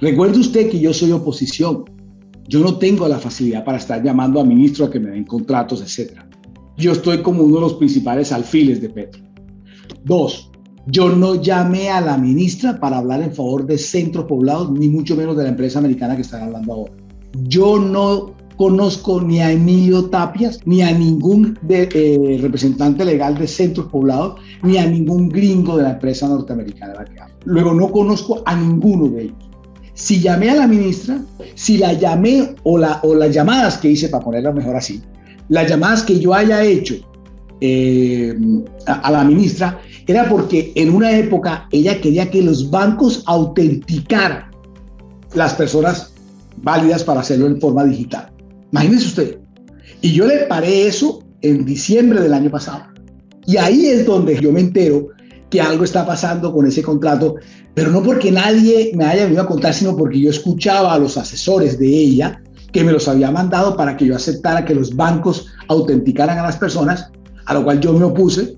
Recuerde 0.01 0.39
usted 0.39 0.71
que 0.71 0.79
yo 0.79 0.93
soy 0.93 1.13
oposición. 1.13 1.85
Yo 2.47 2.61
no 2.61 2.79
tengo 2.79 3.09
la 3.09 3.19
facilidad 3.19 3.65
para 3.65 3.79
estar 3.79 4.03
llamando 4.03 4.39
a 4.39 4.45
ministros 4.45 4.89
a 4.89 4.93
que 4.93 5.01
me 5.01 5.11
den 5.11 5.25
contratos, 5.25 5.81
etc. 5.81 6.21
Yo 6.77 6.93
estoy 6.93 7.23
como 7.23 7.43
uno 7.43 7.57
de 7.57 7.63
los 7.63 7.75
principales 7.75 8.33
alfiles 8.33 8.81
de 8.83 8.91
Petro. 8.91 9.23
Dos, 10.05 10.51
yo 10.87 11.09
no 11.09 11.35
llamé 11.35 11.91
a 11.91 12.01
la 12.01 12.17
ministra 12.17 12.79
para 12.79 12.99
hablar 12.99 13.23
en 13.23 13.35
favor 13.35 13.67
de 13.67 13.77
centros 13.77 14.27
poblados, 14.27 14.71
ni 14.71 14.89
mucho 14.89 15.17
menos 15.17 15.37
de 15.37 15.45
la 15.45 15.51
empresa 15.51 15.79
americana 15.79 16.15
que 16.15 16.23
están 16.23 16.43
hablando 16.43 16.73
ahora. 16.73 16.93
Yo 17.43 17.79
no 17.79 18.35
conozco 18.57 19.21
ni 19.21 19.41
a 19.41 19.53
Emilio 19.53 20.07
Tapias, 20.07 20.61
ni 20.65 20.83
a 20.83 20.93
ningún 20.97 21.59
eh, 21.69 22.39
representante 22.41 23.05
legal 23.05 23.37
de 23.37 23.47
centros 23.47 23.87
poblados, 23.89 24.41
ni 24.63 24.79
a 24.79 24.87
ningún 24.87 25.29
gringo 25.29 25.77
de 25.77 25.83
la 25.83 25.91
empresa 25.93 26.29
norteamericana. 26.29 27.05
Luego 27.45 27.75
no 27.75 27.91
conozco 27.91 28.43
a 28.47 28.57
ninguno 28.57 29.09
de 29.09 29.25
ellos. 29.25 29.37
si 29.95 30.21
llamé 30.21 30.51
a 30.51 30.55
la 30.55 30.67
ministra, 30.67 31.21
si 31.55 31.79
la 31.79 31.95
llamé 31.95 32.55
o, 32.63 32.79
la, 32.79 33.01
las 33.03 33.35
llamadas 33.35 33.79
que 33.79 33.91
hice, 33.91 34.09
para 34.09 34.25
ponerlo 34.25 34.53
mejor 34.53 34.77
así, 34.77 35.03
las 35.49 35.69
llamadas 35.69 36.03
que 36.03 36.19
yo 36.19 36.35
haya 36.35 36.65
hecho 36.65 36.97
eh, 37.61 38.37
a, 38.87 39.11
la 39.11 39.25
ministra, 39.25 39.81
era 40.07 40.29
porque 40.29 40.73
en 40.75 40.95
una 40.95 41.17
época 41.17 41.69
ella 41.73 42.01
quería 42.01 42.31
que 42.31 42.43
los 42.43 42.71
bancos 42.71 43.23
autenticaran 43.27 44.51
las 45.35 45.55
personas 45.55 46.13
válidas 46.59 47.05
para 47.05 47.21
hacerlo 47.21 47.47
en 47.47 47.61
forma 47.61 47.85
digital. 47.85 48.31
Imagínense 48.73 49.07
usted. 49.07 49.39
Y 50.01 50.13
yo 50.13 50.27
le 50.27 50.47
paré 50.47 50.87
eso 50.87 51.21
en 51.43 51.65
diciembre 51.65 52.21
del 52.21 52.35
año 52.35 52.51
pasado. 52.51 52.85
Y 53.47 53.57
ahí 53.57 53.87
es 53.87 54.07
donde 54.07 54.41
yo 54.41 54.53
me 54.53 54.61
entero 54.61 55.09
que 55.51 55.61
algo 55.61 55.85
está 55.85 56.05
pasando 56.05 56.53
con 56.53 56.67
ese 56.67 56.83
contrato, 56.83 57.37
pero 57.75 57.91
no 57.91 58.03
porque 58.03 58.33
nadie 58.33 58.93
me 58.95 59.05
haya 59.05 59.25
venido 59.25 59.43
a 59.43 59.47
contar, 59.47 59.75
sino 59.75 59.97
porque 59.97 60.21
yo 60.21 60.31
escuchaba 60.31 60.93
a 60.93 60.99
los 60.99 61.17
asesores 61.17 61.79
de 61.79 61.87
ella 61.87 62.43
que 62.73 62.83
me 62.83 62.93
los 62.93 63.07
había 63.09 63.31
mandado 63.31 63.77
para 63.77 63.97
que 63.97 64.07
yo 64.07 64.17
aceptara 64.17 64.65
que 64.65 64.75
los 64.75 64.95
bancos 64.95 65.47
autenticaran 65.69 66.39
a 66.39 66.43
las 66.43 66.57
personas, 66.57 67.11
a 67.45 67.55
lo 67.55 67.65
cual 67.65 67.81
yo 67.81 67.93
me 67.93 68.05
opuse 68.05 68.57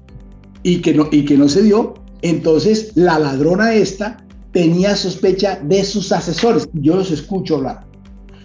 y 0.63 0.81
que 0.81 0.95
no, 0.95 1.09
y 1.11 1.25
que 1.25 1.37
no 1.37 1.49
se 1.49 1.63
dio. 1.63 1.95
Entonces 2.23 2.93
la 2.95 3.19
ladrona 3.19 3.75
esta 3.75 4.25
tenía 4.53 4.97
sospecha 4.97 5.61
de 5.63 5.85
sus 5.85 6.13
asesores. 6.13 6.69
Yo 6.73 6.97
los 6.97 7.11
escucho 7.11 7.57
hablar. 7.57 7.87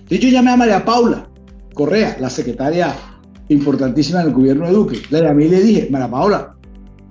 De 0.09 0.17
hecho, 0.17 0.27
llamé 0.27 0.51
a 0.51 0.57
María 0.57 0.85
Paula 0.85 1.29
Correa, 1.73 2.17
la 2.19 2.29
secretaria 2.29 2.95
importantísima 3.49 4.23
del 4.23 4.33
gobierno 4.33 4.67
de 4.67 4.73
Duque. 4.73 5.01
Le 5.09 5.21
llamé 5.21 5.45
y 5.45 5.49
le 5.49 5.61
dije, 5.61 5.87
María 5.89 6.09
Paula, 6.09 6.55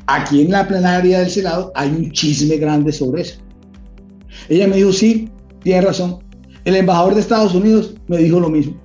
aquí 0.06 0.42
en 0.42 0.50
la 0.50 0.68
plenaria 0.68 1.20
del 1.20 1.30
Senado 1.30 1.72
hay 1.74 1.88
un 1.90 2.12
chisme 2.12 2.56
grande 2.56 2.92
sobre 2.92 3.22
eso. 3.22 3.40
Ella 4.48 4.68
me 4.68 4.76
dijo, 4.76 4.92
sí, 4.92 5.28
tiene 5.62 5.80
razón. 5.80 6.18
El 6.64 6.76
embajador 6.76 7.14
de 7.14 7.20
Estados 7.20 7.54
Unidos 7.54 7.94
me 8.06 8.18
dijo 8.18 8.38
lo 8.38 8.48
mismo. 8.48 8.80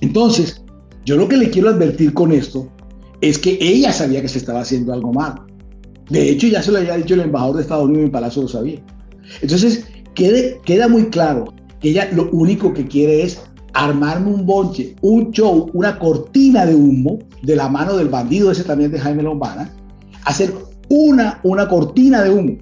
Entonces, 0.00 0.62
yo 1.04 1.16
lo 1.16 1.28
que 1.28 1.36
le 1.36 1.50
quiero 1.50 1.70
advertir 1.70 2.12
con 2.12 2.32
esto 2.32 2.70
es 3.20 3.38
que 3.38 3.58
ella 3.60 3.92
sabía 3.92 4.22
que 4.22 4.28
se 4.28 4.38
estaba 4.38 4.60
haciendo 4.60 4.92
algo 4.92 5.12
mal. 5.12 5.42
De 6.10 6.30
hecho, 6.30 6.46
ya 6.46 6.62
se 6.62 6.70
lo 6.70 6.78
había 6.78 6.96
dicho 6.96 7.14
el 7.14 7.20
embajador 7.20 7.56
de 7.56 7.62
Estados 7.62 7.86
Unidos 7.86 8.04
en 8.04 8.12
Palacio, 8.12 8.42
lo 8.42 8.48
sabía. 8.48 8.80
Entonces, 9.42 9.86
queda 10.14 10.88
muy 10.88 11.06
claro 11.06 11.52
que 11.80 11.90
ella 11.90 12.08
lo 12.12 12.30
único 12.30 12.72
que 12.72 12.86
quiere 12.86 13.22
es 13.22 13.40
armarme 13.74 14.30
un 14.30 14.46
bonche, 14.46 14.96
un 15.02 15.30
show, 15.32 15.70
una 15.74 15.98
cortina 15.98 16.64
de 16.64 16.74
humo 16.74 17.18
de 17.42 17.56
la 17.56 17.68
mano 17.68 17.96
del 17.96 18.08
bandido 18.08 18.50
ese 18.50 18.64
también 18.64 18.90
de 18.90 18.98
Jaime 18.98 19.22
Lombana, 19.22 19.70
hacer 20.24 20.54
una, 20.88 21.40
una 21.42 21.68
cortina 21.68 22.22
de 22.22 22.30
humo 22.30 22.56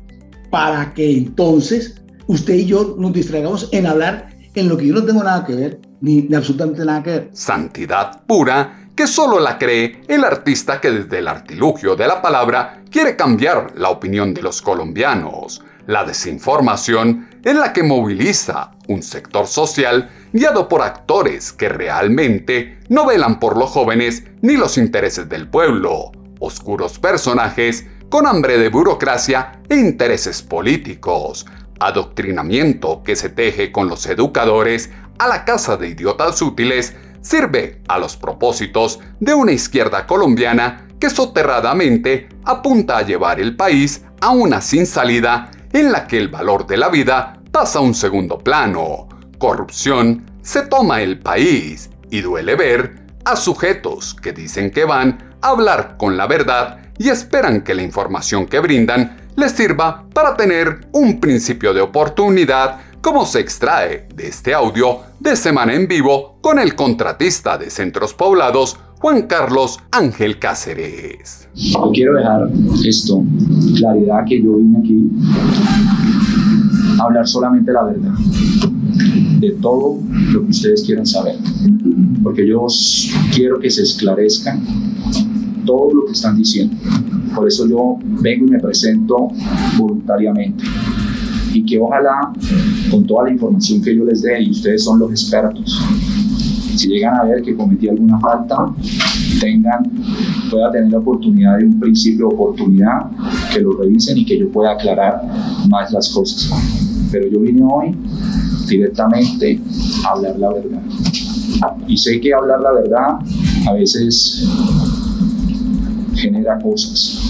para 0.51 0.93
que 0.93 1.17
entonces 1.17 2.03
usted 2.27 2.55
y 2.55 2.67
yo 2.67 2.97
nos 2.99 3.13
distraigamos 3.13 3.69
en 3.73 3.87
hablar 3.87 4.31
en 4.55 4.69
lo 4.69 4.77
que 4.77 4.87
yo 4.87 4.95
no 4.95 5.05
tengo 5.05 5.23
nada 5.23 5.45
que 5.45 5.55
ver, 5.55 5.81
ni, 6.01 6.23
ni 6.23 6.35
absolutamente 6.35 6.85
nada 6.85 7.03
que 7.03 7.11
ver. 7.11 7.31
Santidad 7.33 8.25
pura 8.27 8.84
que 8.95 9.07
solo 9.07 9.41
la 9.41 9.59
cree 9.59 10.03
el 10.09 10.25
artista 10.25 10.81
que 10.81 10.91
desde 10.91 11.19
el 11.19 11.29
artilugio 11.29 11.97
de 11.97 12.07
la 12.07 12.23
palabra 12.23 12.83
quiere 12.91 13.17
cambiar 13.17 13.73
la 13.77 13.91
opinión 13.91 14.35
de 14.35 14.43
los 14.43 14.63
colombianos. 14.63 15.63
La 15.87 16.05
desinformación 16.05 17.29
en 17.45 17.61
la 17.61 17.73
que 17.73 17.83
moviliza 17.83 18.71
un 18.89 19.03
sector 19.03 19.47
social 19.47 20.11
guiado 20.33 20.69
por 20.69 20.83
actores 20.83 21.53
que 21.53 21.69
realmente 21.69 22.79
no 22.89 23.07
velan 23.07 23.39
por 23.39 23.59
los 23.59 23.71
jóvenes 23.71 24.25
ni 24.41 24.57
los 24.57 24.79
intereses 24.79 25.29
del 25.29 25.49
pueblo, 25.49 26.13
oscuros 26.39 26.99
personajes 26.99 27.87
con 28.09 28.27
hambre 28.27 28.59
de 28.59 28.69
burocracia 28.69 29.61
e 29.69 29.77
intereses 29.77 30.43
políticos, 30.43 31.47
adoctrinamiento 31.81 33.03
que 33.03 33.17
se 33.17 33.29
teje 33.29 33.73
con 33.73 33.89
los 33.89 34.07
educadores 34.07 34.91
a 35.19 35.29
la 35.29 35.45
casa 35.45 35.77
de 35.77 35.89
idiotas 35.89 36.41
útiles 36.41 36.95
sirve 37.25 37.81
a 37.89 37.99
los 37.99 38.17
propósitos 38.17 39.01
de 39.19 39.35
una 39.35 39.53
izquierda 39.53 40.07
colombiana 40.07 40.87
que 41.01 41.11
soterradamente 41.11 42.29
apunta 42.45 42.99
a 42.99 43.03
llevar 43.03 43.41
el 43.41 43.57
país 43.57 44.03
a 44.21 44.31
una 44.31 44.61
sin 44.61 44.87
salida 44.87 45.51
en 45.73 45.91
la 45.91 46.07
que 46.07 46.19
el 46.19 46.29
valor 46.29 46.67
de 46.67 46.77
la 46.77 46.89
vida 46.91 47.41
pasa 47.51 47.79
a 47.79 47.83
un 47.83 47.95
segundo 47.95 48.39
plano. 48.39 49.09
Corrupción 49.39 50.25
se 50.43 50.63
toma 50.63 51.01
el 51.01 51.19
país 51.19 51.91
y 52.11 52.21
duele 52.21 52.55
ver 52.55 53.07
a 53.25 53.37
sujetos 53.37 54.15
que 54.15 54.33
dicen 54.33 54.71
que 54.71 54.85
van 54.85 55.35
a 55.41 55.49
hablar 55.49 55.97
con 55.97 56.17
la 56.17 56.27
verdad 56.27 56.79
y 56.99 57.09
esperan 57.09 57.63
que 57.63 57.75
la 57.75 57.83
información 57.83 58.47
que 58.47 58.61
brindan 58.61 59.17
les 59.37 59.53
sirva 59.53 60.05
para 60.13 60.37
tener 60.37 60.89
un 60.93 61.19
principio 61.21 61.73
de 61.73 61.81
oportunidad 61.81 62.81
como 63.05 63.27
se 63.27 63.41
extrae 63.41 64.09
de 64.17 64.29
este 64.29 64.55
audio 64.55 65.01
de 65.21 65.37
Semana 65.37 65.75
en 65.75 65.87
Vivo 65.87 66.39
con 66.41 66.59
el 66.59 66.75
contratista 66.75 67.59
de 67.59 67.69
centros 67.69 68.15
poblados 68.15 68.79
Juan 68.99 69.27
Carlos 69.27 69.79
Ángel 69.91 70.39
Cáceres. 70.39 71.47
Yo 71.55 71.91
quiero 71.93 72.15
dejar 72.15 72.49
esto, 72.83 73.23
claridad 73.77 74.25
que 74.27 74.43
yo 74.43 74.57
vine 74.57 74.79
aquí 74.79 75.11
a 76.99 77.05
hablar 77.05 77.29
solamente 77.29 77.73
la 77.73 77.83
verdad 77.83 78.15
de 79.39 79.51
todo 79.61 79.99
lo 80.33 80.41
que 80.45 80.49
ustedes 80.49 80.85
quieran 80.85 81.05
saber, 81.05 81.37
porque 82.23 82.49
yo 82.49 82.67
quiero 83.35 83.61
que 83.61 83.71
se 83.71 83.83
esclarezca 83.83 84.59
todo 85.67 85.93
lo 85.93 86.07
que 86.07 86.13
están 86.13 86.39
diciendo. 86.39 86.75
Por 87.35 87.49
eso 87.49 87.69
yo 87.69 87.99
vengo 88.23 88.47
y 88.47 88.51
me 88.53 88.61
presento 88.61 89.29
voluntariamente 89.77 90.65
y 91.65 91.67
que 91.67 91.79
ojalá 91.79 92.33
con 92.91 93.07
toda 93.07 93.25
la 93.25 93.33
información 93.33 93.83
que 93.83 93.97
yo 93.97 94.05
les 94.05 94.23
dé, 94.23 94.43
y 94.43 94.51
ustedes 94.51 94.85
son 94.85 94.99
los 94.99 95.11
expertos, 95.11 95.81
si 96.77 96.89
llegan 96.89 97.15
a 97.17 97.25
ver 97.25 97.43
que 97.43 97.55
cometí 97.55 97.89
alguna 97.89 98.19
falta, 98.19 98.75
tengan, 99.41 99.91
pueda 100.51 100.73
tener 100.73 100.91
la 100.91 100.99
oportunidad 100.99 101.59
de 101.59 101.67
un 101.67 101.79
principio 101.79 102.29
de 102.29 102.35
oportunidad, 102.35 103.11
que 103.53 103.61
lo 103.61 103.73
revisen 103.73 104.19
y 104.19 104.27
que 104.27 104.39
yo 104.39 104.51
pueda 104.51 104.73
aclarar 104.73 105.23
más 105.69 105.93
las 105.93 106.09
cosas. 106.09 106.51
Pero 107.13 107.29
yo 107.29 107.41
vine 107.41 107.63
hoy 107.63 107.97
directamente 108.69 109.61
a 110.05 110.11
hablar 110.11 110.39
la 110.39 110.53
verdad. 110.53 110.83
Y 111.87 111.97
sé 111.97 112.21
que 112.21 112.35
hablar 112.35 112.61
la 112.61 112.73
verdad 112.73 113.19
a 113.69 113.73
veces 113.75 114.45
genera 116.15 116.59
cosas 116.59 117.21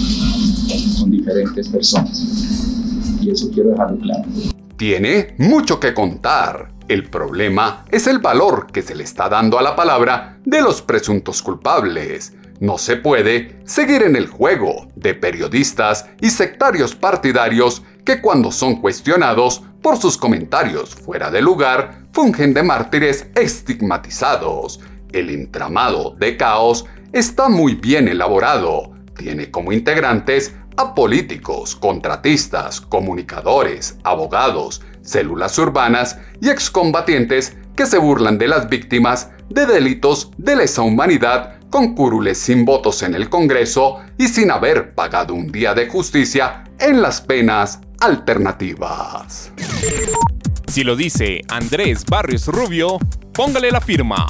con 0.99 1.11
diferentes 1.11 1.67
personas. 1.69 2.34
Tiene 4.77 5.35
mucho 5.37 5.79
que 5.79 5.93
contar 5.93 6.75
el 6.87 7.09
problema 7.09 7.83
es 7.89 8.05
el 8.05 8.19
valor 8.19 8.67
que 8.71 8.83
se 8.83 8.93
le 8.93 9.03
está 9.03 9.27
dando 9.27 9.57
a 9.57 9.63
la 9.63 9.75
palabra 9.75 10.37
de 10.45 10.61
los 10.61 10.83
presuntos 10.83 11.41
culpables. 11.41 12.33
No 12.59 12.77
se 12.77 12.95
puede 12.95 13.59
seguir 13.65 14.03
en 14.03 14.15
el 14.15 14.27
juego 14.27 14.87
de 14.95 15.15
periodistas 15.15 16.05
y 16.21 16.29
sectarios 16.29 16.93
partidarios 16.95 17.81
que 18.05 18.21
cuando 18.21 18.51
son 18.51 18.81
cuestionados 18.81 19.63
por 19.81 19.97
sus 19.97 20.15
comentarios 20.15 20.93
fuera 20.93 21.31
de 21.31 21.41
lugar, 21.41 22.03
fungen 22.13 22.53
de 22.53 22.61
mártires 22.61 23.29
estigmatizados. 23.33 24.79
El 25.11 25.31
entramado 25.31 26.15
de 26.19 26.37
caos 26.37 26.85
está 27.13 27.49
muy 27.49 27.73
bien 27.73 28.07
elaborado. 28.07 28.91
Tiene 29.17 29.49
como 29.49 29.71
integrantes 29.71 30.53
a 30.77 30.93
políticos, 30.93 31.75
contratistas, 31.75 32.81
comunicadores, 32.81 33.97
abogados, 34.03 34.81
células 35.01 35.57
urbanas 35.57 36.17
y 36.41 36.49
excombatientes 36.49 37.57
que 37.75 37.85
se 37.85 37.97
burlan 37.97 38.37
de 38.37 38.47
las 38.47 38.69
víctimas 38.69 39.29
de 39.49 39.65
delitos 39.65 40.31
de 40.37 40.55
lesa 40.55 40.81
humanidad 40.81 41.59
con 41.69 41.93
curules 41.93 42.37
sin 42.37 42.65
votos 42.65 43.03
en 43.03 43.15
el 43.15 43.29
Congreso 43.29 43.99
y 44.17 44.27
sin 44.27 44.51
haber 44.51 44.93
pagado 44.95 45.33
un 45.33 45.51
día 45.51 45.73
de 45.73 45.87
justicia 45.87 46.63
en 46.79 47.01
las 47.01 47.21
penas 47.21 47.79
alternativas. 47.99 49.51
Si 50.67 50.83
lo 50.83 50.95
dice 50.95 51.41
Andrés 51.49 52.05
Barrios 52.05 52.47
Rubio, 52.47 52.97
póngale 53.33 53.71
la 53.71 53.81
firma. 53.81 54.25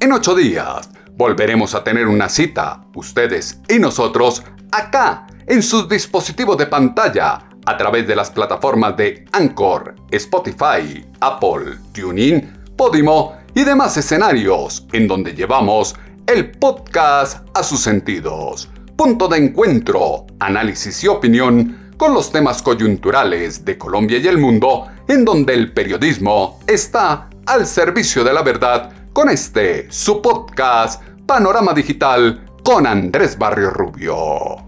En 0.00 0.12
ocho 0.12 0.34
días 0.34 0.90
volveremos 1.12 1.74
a 1.74 1.84
tener 1.84 2.06
una 2.06 2.28
cita, 2.28 2.84
ustedes 2.94 3.60
y 3.68 3.78
nosotros, 3.78 4.42
acá, 4.70 5.26
en 5.46 5.62
sus 5.62 5.88
dispositivos 5.88 6.56
de 6.56 6.66
pantalla, 6.66 7.47
a 7.66 7.76
través 7.76 8.06
de 8.06 8.16
las 8.16 8.30
plataformas 8.30 8.96
de 8.96 9.24
Anchor, 9.32 9.94
Spotify, 10.10 11.04
Apple, 11.20 11.76
TuneIn, 11.92 12.58
Podimo 12.76 13.36
y 13.54 13.64
demás 13.64 13.96
escenarios, 13.96 14.86
en 14.92 15.08
donde 15.08 15.34
llevamos 15.34 15.96
el 16.26 16.50
podcast 16.50 17.46
a 17.54 17.62
sus 17.62 17.80
sentidos. 17.80 18.68
Punto 18.96 19.28
de 19.28 19.38
encuentro, 19.38 20.26
análisis 20.38 21.02
y 21.04 21.08
opinión 21.08 21.92
con 21.96 22.14
los 22.14 22.30
temas 22.30 22.62
coyunturales 22.62 23.64
de 23.64 23.76
Colombia 23.76 24.18
y 24.18 24.28
el 24.28 24.38
mundo, 24.38 24.86
en 25.08 25.24
donde 25.24 25.54
el 25.54 25.72
periodismo 25.72 26.60
está 26.66 27.28
al 27.46 27.66
servicio 27.66 28.22
de 28.22 28.32
la 28.32 28.42
verdad 28.42 28.92
con 29.12 29.28
este, 29.28 29.90
su 29.90 30.22
podcast, 30.22 31.02
Panorama 31.26 31.72
Digital, 31.72 32.44
con 32.62 32.86
Andrés 32.86 33.36
Barrio 33.36 33.70
Rubio. 33.70 34.67